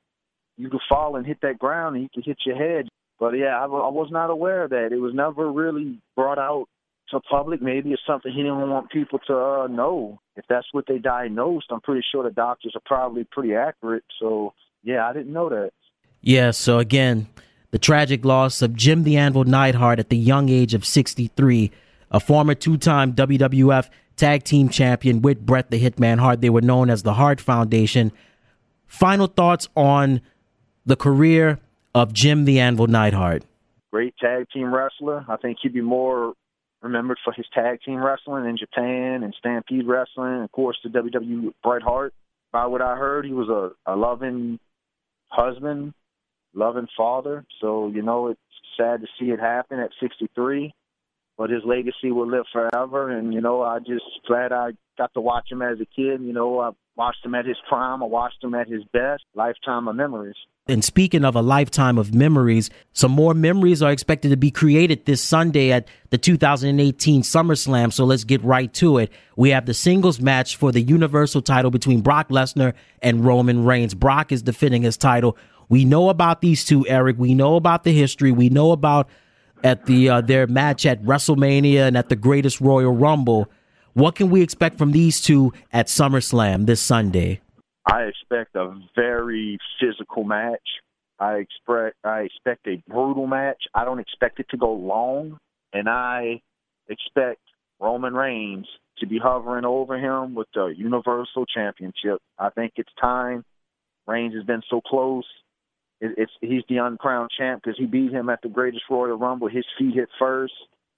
[0.57, 2.89] you could fall and hit that ground, and you can hit your head.
[3.19, 4.89] But yeah, I, I was not aware of that.
[4.91, 6.67] It was never really brought out
[7.09, 7.61] to public.
[7.61, 10.19] Maybe it's something he didn't want people to uh, know.
[10.35, 14.03] If that's what they diagnosed, I'm pretty sure the doctors are probably pretty accurate.
[14.19, 15.71] So yeah, I didn't know that.
[16.21, 16.51] Yeah.
[16.51, 17.27] So again,
[17.77, 21.69] the tragic loss of Jim the Anvil Neidhart at the young age of 63
[22.09, 26.41] a former two time WWF Tag Team Champion with Bret the Hitman Hart.
[26.41, 28.11] They were known as the Hart Foundation.
[28.87, 30.21] Final thoughts on
[30.87, 31.59] the career
[31.93, 33.43] of Jim the Anvil Neidhart.
[33.91, 35.23] Great tag team wrestler.
[35.29, 36.33] I think he'd be more
[36.81, 41.53] remembered for his tag team wrestling in Japan and Stampede Wrestling, of course the WWE
[41.61, 42.15] Bret Hart.
[42.51, 44.57] By what I heard, he was a, a loving
[45.27, 45.93] husband,
[46.57, 47.45] loving father.
[47.61, 48.39] So you know, it's
[48.77, 50.73] sad to see it happen at 63
[51.37, 53.11] but his legacy will live forever.
[53.11, 56.21] And you know, I just glad I got to watch him as a kid.
[56.21, 58.01] You know, I watched him at his prime.
[58.01, 59.23] I watched him at his best.
[59.35, 60.35] Lifetime of memories.
[60.69, 65.05] And speaking of a lifetime of memories, some more memories are expected to be created
[65.05, 67.93] this Sunday at the 2018 SummerSlam.
[67.93, 69.09] So let's get right to it.
[69.37, 73.93] We have the singles match for the Universal title between Brock Lesnar and Roman Reigns.
[73.93, 75.37] Brock is defending his title.
[75.69, 77.17] We know about these two, Eric.
[77.17, 78.31] We know about the history.
[78.31, 79.09] We know about
[79.63, 83.49] at the uh, their match at WrestleMania and at the Greatest Royal Rumble.
[83.93, 87.41] What can we expect from these two at SummerSlam this Sunday?
[87.85, 90.61] I expect a very physical match.
[91.19, 93.63] I expect I expect a brutal match.
[93.73, 95.37] I don't expect it to go long,
[95.73, 96.41] and I
[96.87, 97.41] expect
[97.79, 98.67] Roman Reigns
[98.99, 102.19] to be hovering over him with the Universal Championship.
[102.39, 103.43] I think it's time.
[104.07, 105.25] Reigns has been so close
[106.01, 109.47] it's he's the uncrowned champ because he beat him at the Greatest Royal Rumble.
[109.47, 110.53] His feet hit first,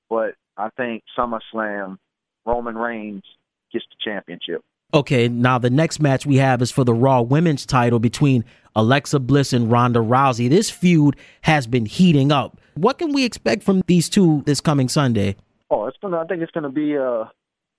[0.09, 1.97] but I think SummerSlam,
[2.45, 3.23] Roman Reigns
[3.71, 4.63] gets the championship.
[4.93, 8.43] Okay, now the next match we have is for the Raw Women's title between
[8.75, 10.49] Alexa Bliss and Ronda Rousey.
[10.49, 12.59] This feud has been heating up.
[12.73, 15.35] What can we expect from these two this coming Sunday?
[15.69, 16.17] Oh, it's gonna.
[16.17, 17.31] I think it's gonna be a,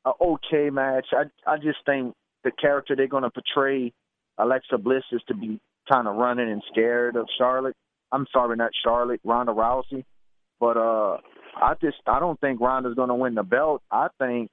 [0.04, 1.06] a okay match.
[1.12, 2.14] I I just think
[2.44, 3.92] the character they're gonna portray
[4.38, 5.60] Alexa Bliss is to be
[5.90, 7.76] kind of running and scared of Charlotte.
[8.12, 10.04] I'm sorry, not Charlotte, Ronda Rousey.
[10.58, 11.18] But uh
[11.56, 13.82] I just I don't think Ronda's going to win the belt.
[13.90, 14.50] I think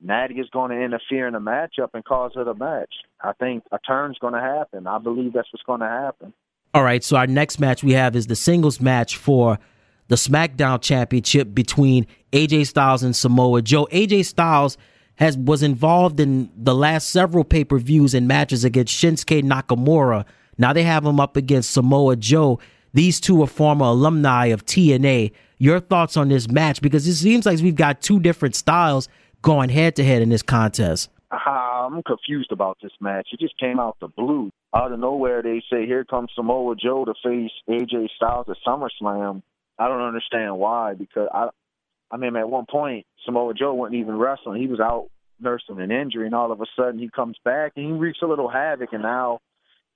[0.00, 2.92] Natty is going to interfere in the matchup and cause her the match.
[3.20, 4.86] I think a turn's going to happen.
[4.86, 6.32] I believe that's what's going to happen.
[6.74, 9.58] All right, so our next match we have is the singles match for
[10.08, 13.88] the SmackDown Championship between AJ Styles and Samoa Joe.
[13.90, 14.76] AJ Styles
[15.16, 20.24] has was involved in the last several pay per views and matches against Shinsuke Nakamura.
[20.58, 22.58] Now they have him up against Samoa Joe.
[22.94, 25.32] These two are former alumni of TNA.
[25.58, 26.80] Your thoughts on this match?
[26.80, 29.08] Because it seems like we've got two different styles
[29.42, 31.10] going head to head in this contest.
[31.30, 33.28] Uh, I'm confused about this match.
[33.32, 34.50] It just came out the blue.
[34.74, 39.42] Out of nowhere, they say, here comes Samoa Joe to face AJ Styles at SummerSlam.
[39.78, 41.48] I don't understand why, because I,
[42.10, 44.60] I mean, at one point, Samoa Joe wasn't even wrestling.
[44.60, 45.08] He was out
[45.40, 48.26] nursing an injury, and all of a sudden he comes back and he wreaks a
[48.26, 49.40] little havoc, and now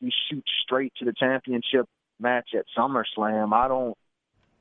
[0.00, 1.86] he shoots straight to the championship
[2.18, 3.52] match at SummerSlam.
[3.52, 3.96] I don't,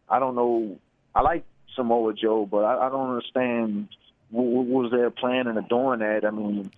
[0.07, 0.79] I don't know.
[1.13, 1.45] I like
[1.75, 3.89] Samoa Joe, but I, I don't understand
[4.29, 6.25] what, what was their plan in doing that.
[6.25, 6.71] I mean,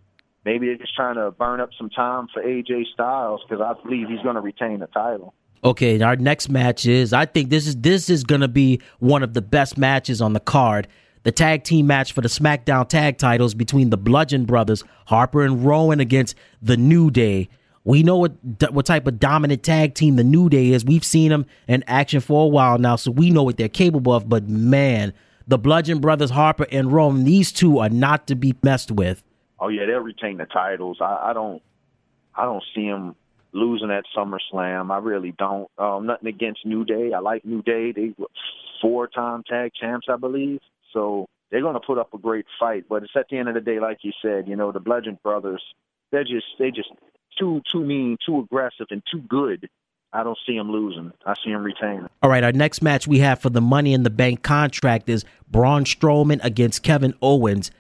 [0.45, 4.07] maybe they're just trying to burn up some time for AJ Styles because I believe
[4.07, 5.34] he's going to retain the title.
[5.64, 9.34] Okay, our next match is I think this is this is to be one of
[9.34, 10.88] the best matches on the card.
[11.24, 15.64] The tag team match for the SmackDown tag titles between the Bludgeon Brothers, Harper and
[15.64, 17.47] Rowan against the New Day.
[17.84, 18.34] We know what
[18.72, 20.84] what type of dominant tag team the New Day is.
[20.84, 24.14] We've seen them in action for a while now, so we know what they're capable
[24.14, 24.28] of.
[24.28, 25.14] But man,
[25.47, 29.24] the Bludgeon Brothers, Harper and Rowan, these two are not to be messed with.
[29.59, 30.97] Oh yeah, they'll retain the titles.
[31.01, 31.62] I, I don't,
[32.36, 33.16] I don't see them
[33.54, 34.91] losing at SummerSlam.
[34.91, 35.70] I really don't.
[35.78, 37.14] Um, nothing against New Day.
[37.14, 37.91] I like New Day.
[37.91, 38.28] They were
[38.82, 40.60] four-time tag champs, I believe.
[40.93, 42.86] So they're going to put up a great fight.
[42.89, 45.20] But it's at the end of the day, like you said, you know, the Bludgeon
[45.24, 45.64] Brothers,
[46.12, 46.89] they're just they just
[47.38, 49.70] too too mean, too aggressive, and too good.
[50.14, 51.14] I don't see them losing.
[51.26, 52.08] I see them retaining.
[52.22, 55.24] All right, our next match we have for the Money in the Bank contract is
[55.49, 57.72] Braun Strowman against Kevin Owens.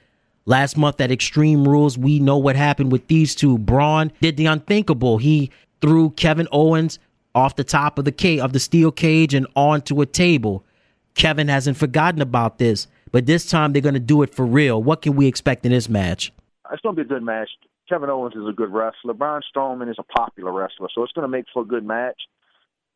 [0.45, 3.57] Last month at Extreme Rules, we know what happened with these two.
[3.57, 5.17] Braun did the unthinkable.
[5.19, 6.99] He threw Kevin Owens
[7.35, 10.65] off the top of the cage of the steel cage and onto a table.
[11.13, 14.81] Kevin hasn't forgotten about this, but this time they're going to do it for real.
[14.81, 16.31] What can we expect in this match?
[16.71, 17.49] It's going to be a good match.
[17.87, 19.13] Kevin Owens is a good wrestler.
[19.13, 22.15] Braun Strowman is a popular wrestler, so it's going to make for a good match.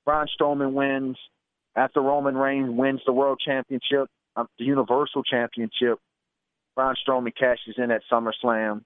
[0.05, 1.17] Braun Strowman wins
[1.75, 4.07] after Roman Reigns wins the World Championship.
[4.35, 5.99] uh, the Universal Championship.
[6.75, 8.81] Braun Strowman cashes in at SummerSlam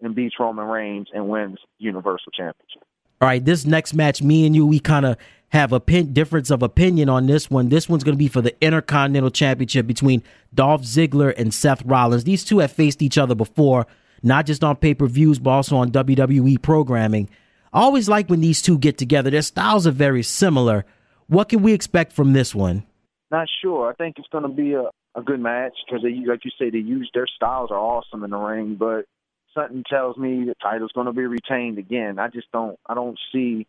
[0.00, 2.82] and beats Roman Reigns and wins Universal Championship.
[3.20, 5.16] All right, this next match, me and you, we kind of
[5.50, 7.68] have a pin- difference of opinion on this one.
[7.68, 10.22] This one's going to be for the Intercontinental Championship between
[10.54, 12.24] Dolph Ziggler and Seth Rollins.
[12.24, 13.86] These two have faced each other before,
[14.22, 17.28] not just on pay per views, but also on WWE programming.
[17.72, 19.30] I always like when these two get together.
[19.30, 20.84] Their styles are very similar.
[21.26, 22.84] What can we expect from this one?
[23.30, 23.90] Not sure.
[23.90, 24.84] I think it's going to be a,
[25.14, 28.30] a good match because, they, like you say, they use their styles are awesome in
[28.30, 28.76] the ring.
[28.78, 29.06] But
[29.54, 32.18] something tells me the title's going to be retained again.
[32.18, 32.78] I just don't.
[32.86, 33.66] I don't see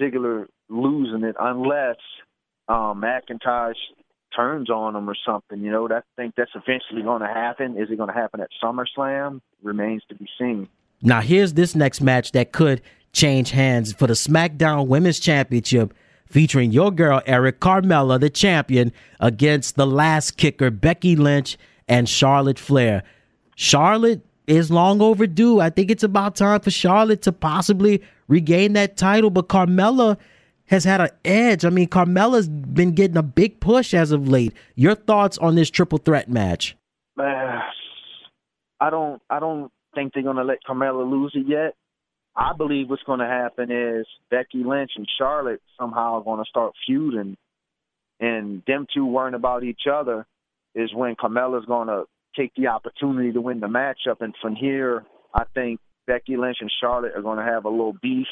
[0.00, 1.96] Ziggler losing it unless
[2.68, 3.74] um, McIntosh
[4.34, 5.60] turns on him or something.
[5.60, 7.76] You know, that I think that's eventually going to happen.
[7.76, 9.40] Is it going to happen at SummerSlam?
[9.62, 10.68] Remains to be seen.
[11.02, 15.94] Now, here's this next match that could change hands for the SmackDown Women's Championship,
[16.28, 21.56] featuring your girl Eric Carmella, the champion, against the Lass Kicker Becky Lynch
[21.86, 23.02] and Charlotte Flair.
[23.56, 25.60] Charlotte is long overdue.
[25.60, 30.16] I think it's about time for Charlotte to possibly regain that title, but Carmella
[30.66, 31.64] has had an edge.
[31.64, 34.52] I mean, Carmella's been getting a big push as of late.
[34.74, 36.76] Your thoughts on this triple threat match?
[37.18, 37.60] Uh,
[38.80, 39.20] I don't.
[39.28, 41.74] I don't think they're to let Carmella lose it yet.
[42.38, 46.48] I believe what's going to happen is Becky Lynch and Charlotte somehow are going to
[46.48, 47.36] start feuding,
[48.20, 50.24] and them two worrying about each other
[50.72, 52.04] is when Carmella's going to
[52.36, 54.20] take the opportunity to win the matchup.
[54.20, 57.96] And from here, I think Becky Lynch and Charlotte are going to have a little
[58.00, 58.28] beef,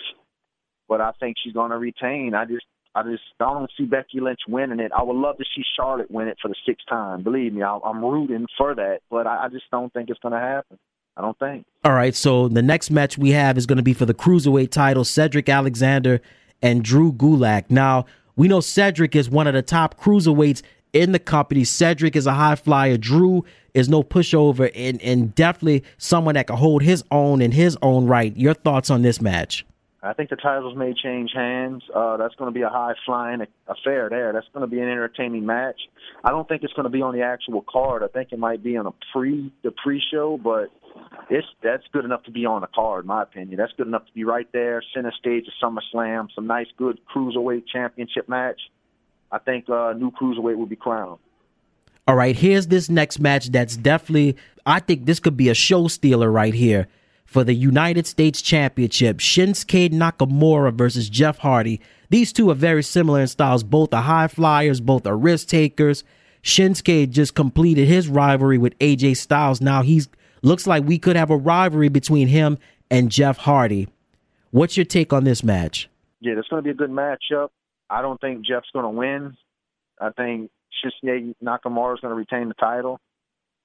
[0.88, 2.32] but I think she's going to retain.
[2.32, 4.92] I just, I just, I don't see Becky Lynch winning it.
[4.96, 7.24] I would love to see Charlotte win it for the sixth time.
[7.24, 10.34] Believe me, I, I'm rooting for that, but I, I just don't think it's going
[10.34, 10.78] to happen.
[11.16, 11.64] I don't think.
[11.84, 14.70] All right, so the next match we have is going to be for the cruiserweight
[14.70, 16.20] title: Cedric Alexander
[16.62, 17.70] and Drew Gulak.
[17.70, 18.06] Now
[18.36, 20.62] we know Cedric is one of the top cruiserweights
[20.92, 21.64] in the company.
[21.64, 22.96] Cedric is a high flyer.
[22.96, 23.44] Drew
[23.74, 28.06] is no pushover and, and definitely someone that can hold his own in his own
[28.06, 28.36] right.
[28.36, 29.64] Your thoughts on this match?
[30.02, 31.82] I think the titles may change hands.
[31.94, 34.32] Uh, that's going to be a high flying affair there.
[34.32, 35.80] That's going to be an entertaining match.
[36.24, 38.02] I don't think it's going to be on the actual card.
[38.02, 40.68] I think it might be on a pre the pre show, but
[41.30, 43.58] it's that's good enough to be on the card, in my opinion.
[43.58, 47.64] That's good enough to be right there, center stage of SummerSlam, some nice, good cruiserweight
[47.72, 48.60] championship match.
[49.32, 51.18] I think uh, new cruiserweight will be crowned.
[52.08, 55.88] All right, here's this next match that's definitely, I think this could be a show
[55.88, 56.86] stealer right here
[57.24, 59.18] for the United States Championship.
[59.18, 61.80] Shinsuke Nakamura versus Jeff Hardy.
[62.08, 63.64] These two are very similar in styles.
[63.64, 66.04] Both are high flyers, both are risk takers.
[66.44, 69.60] Shinsuke just completed his rivalry with AJ Styles.
[69.60, 70.08] Now he's
[70.42, 72.58] looks like we could have a rivalry between him
[72.90, 73.88] and Jeff Hardy.
[74.50, 75.88] What's your take on this match?
[76.20, 77.48] Yeah, it's going to be a good matchup.
[77.90, 79.36] I don't think Jeff's going to win.
[80.00, 80.50] I think
[80.84, 83.00] Shinsuke Nakamura is going to retain the title.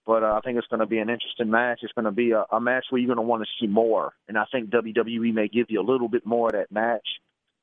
[0.06, 1.80] But uh, I think it's going to be an interesting match.
[1.84, 4.14] It's going to be a, a match where you're going to want to see more.
[4.28, 7.08] And I think WWE may give you a little bit more of that match.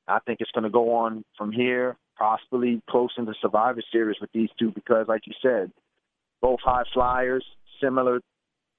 [0.07, 4.17] I think it's going to go on from here, possibly close into the Survivor Series
[4.21, 5.73] with these two because, like you said,
[6.41, 7.45] both high flyers,
[7.83, 8.21] similar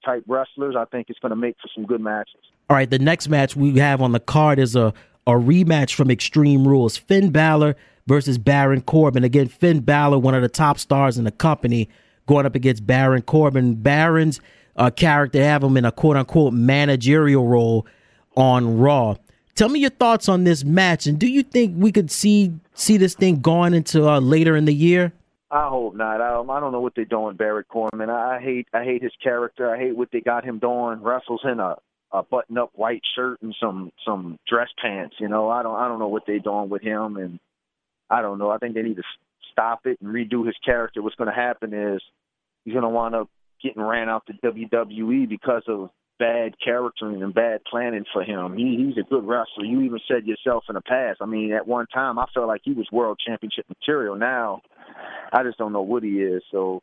[0.03, 0.75] type wrestlers.
[0.77, 2.41] I think it's going to make for some good matches.
[2.69, 4.93] All right, the next match we have on the card is a,
[5.25, 6.97] a rematch from Extreme Rules.
[6.97, 7.75] Finn Balor
[8.07, 9.23] versus Baron Corbin.
[9.23, 11.89] Again, Finn Balor, one of the top stars in the company,
[12.27, 13.75] going up against Baron Corbin.
[13.75, 14.39] Baron's
[14.75, 17.85] uh, character have him in a quote unquote managerial role
[18.35, 19.15] on Raw.
[19.55, 22.95] Tell me your thoughts on this match, and do you think we could see see
[22.95, 25.11] this thing going into uh, later in the year?
[25.51, 26.21] I hope not.
[26.21, 27.37] I, I don't know what they're doing,
[27.67, 28.09] Corbin.
[28.09, 29.73] I, I hate I hate his character.
[29.73, 31.01] I hate what they got him doing.
[31.01, 31.75] Wrestles in a
[32.11, 35.15] a button up white shirt and some some dress pants.
[35.19, 37.39] You know, I don't I don't know what they're doing with him, and
[38.09, 38.49] I don't know.
[38.49, 39.03] I think they need to
[39.51, 41.01] stop it and redo his character.
[41.01, 42.01] What's going to happen is
[42.63, 43.29] he's going to wind up
[43.61, 45.89] getting ran out to WWE because of
[46.19, 48.55] bad charactering and bad planning for him.
[48.55, 49.65] He he's a good wrestler.
[49.65, 51.19] You even said yourself in the past.
[51.21, 54.15] I mean, at one time I felt like he was world championship material.
[54.15, 54.61] Now
[55.31, 56.43] I just don't know what he is.
[56.51, 56.81] So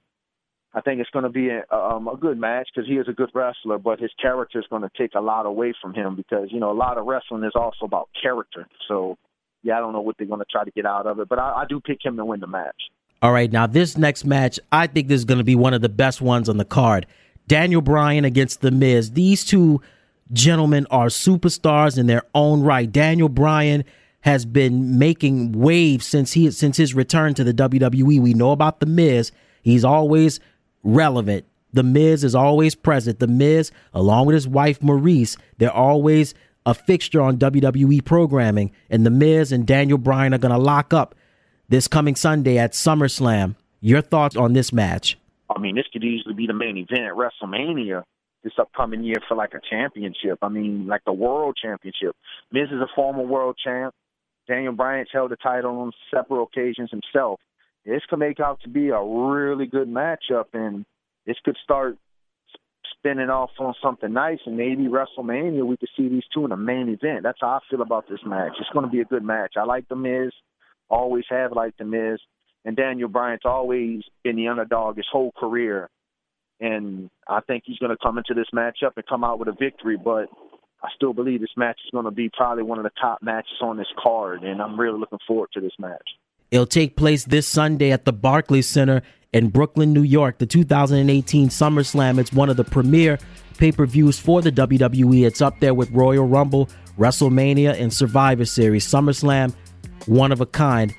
[0.75, 3.13] I think it's going to be a, um, a good match because he is a
[3.13, 6.49] good wrestler, but his character is going to take a lot away from him because
[6.51, 8.67] you know a lot of wrestling is also about character.
[8.89, 9.17] So
[9.63, 11.39] yeah, I don't know what they're going to try to get out of it, but
[11.39, 12.91] I, I do pick him to win the match.
[13.23, 15.81] All right, now this next match, I think this is going to be one of
[15.81, 17.07] the best ones on the card.
[17.49, 19.13] Daniel Bryan against The Miz.
[19.13, 19.81] These two
[20.33, 22.91] gentlemen are superstars in their own right.
[22.91, 23.85] Daniel Bryan
[24.21, 28.21] has been making waves since he since his return to the WWE.
[28.21, 29.31] We know about The Miz.
[29.63, 30.41] He's always
[30.83, 31.45] relevant.
[31.73, 33.19] The Miz is always present.
[33.21, 36.35] The Miz, along with his wife Maryse, they're always
[36.65, 40.93] a fixture on WWE programming, and The Miz and Daniel Bryan are going to lock
[40.93, 41.15] up
[41.69, 43.55] this coming Sunday at SummerSlam.
[43.81, 45.17] Your thoughts on this match?
[45.55, 48.03] I mean, this could easily be the main event at WrestleMania
[48.43, 50.39] this upcoming year for like a championship.
[50.43, 52.15] I mean, like the world championship.
[52.53, 53.95] Miz is a former world champ.
[54.47, 57.41] Daniel Bryan's held the title on several occasions himself.
[57.85, 60.85] This could make out to be a really good matchup, and
[61.27, 61.97] this could start
[62.99, 66.57] spinning off on something nice, and maybe WrestleMania we could see these two in a
[66.57, 67.23] main event.
[67.23, 68.53] That's how I feel about this match.
[68.61, 69.55] It's going to be a good match.
[69.57, 70.33] I like The Miz,
[70.89, 72.21] always have liked The Miz,
[72.67, 75.89] and Daniel Bryan's always been the underdog his whole career,
[76.61, 79.53] and I think he's going to come into this matchup and come out with a
[79.53, 79.97] victory.
[79.97, 80.29] But
[80.83, 83.57] I still believe this match is going to be probably one of the top matches
[83.63, 86.03] on this card, and I'm really looking forward to this match.
[86.51, 89.03] It'll take place this Sunday at the Barclays Center
[89.33, 90.39] in Brooklyn, New York.
[90.39, 92.19] The 2018 SummerSlam.
[92.19, 93.19] It's one of the premier
[93.59, 95.25] pay per views for the WWE.
[95.25, 98.87] It's up there with Royal Rumble, WrestleMania, and Survivor Series.
[98.87, 99.55] SummerSlam,
[100.07, 100.93] one of a kind.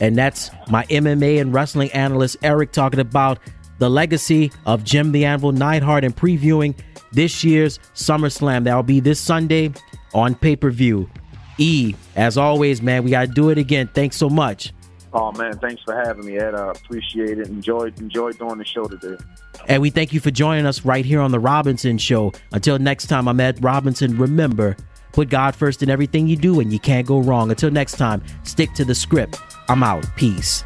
[0.00, 3.38] And that's my MMA and wrestling analyst, Eric, talking about
[3.78, 6.74] the legacy of Jim the Anvil Neidhart and previewing
[7.12, 8.64] this year's SummerSlam.
[8.64, 9.72] That'll be this Sunday
[10.14, 11.08] on pay per view.
[11.58, 13.88] E, as always, man, we got to do it again.
[13.92, 14.72] Thanks so much.
[15.14, 16.54] Oh man, thanks for having me, Ed.
[16.54, 17.48] I appreciate it.
[17.48, 19.22] Enjoyed enjoyed doing the show today.
[19.68, 22.32] And we thank you for joining us right here on the Robinson Show.
[22.52, 24.16] Until next time, I'm Ed Robinson.
[24.16, 24.76] Remember,
[25.12, 27.50] put God first in everything you do, and you can't go wrong.
[27.50, 29.38] Until next time, stick to the script.
[29.68, 30.04] I'm out.
[30.16, 30.64] Peace.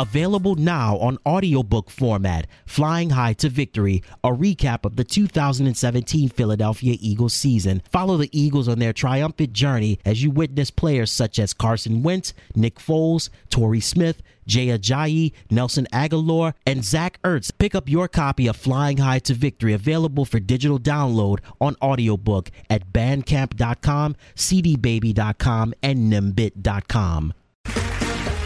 [0.00, 6.96] Available now on audiobook format, Flying High to Victory, a recap of the 2017 Philadelphia
[6.98, 7.82] Eagles season.
[7.92, 12.32] Follow the Eagles on their triumphant journey as you witness players such as Carson Wentz,
[12.56, 17.50] Nick Foles, Torrey Smith, Jay Ajayi, Nelson Agholor, and Zach Ertz.
[17.58, 22.50] Pick up your copy of Flying High to Victory, available for digital download on audiobook
[22.70, 27.34] at bandcamp.com, cdbaby.com, and nimbit.com.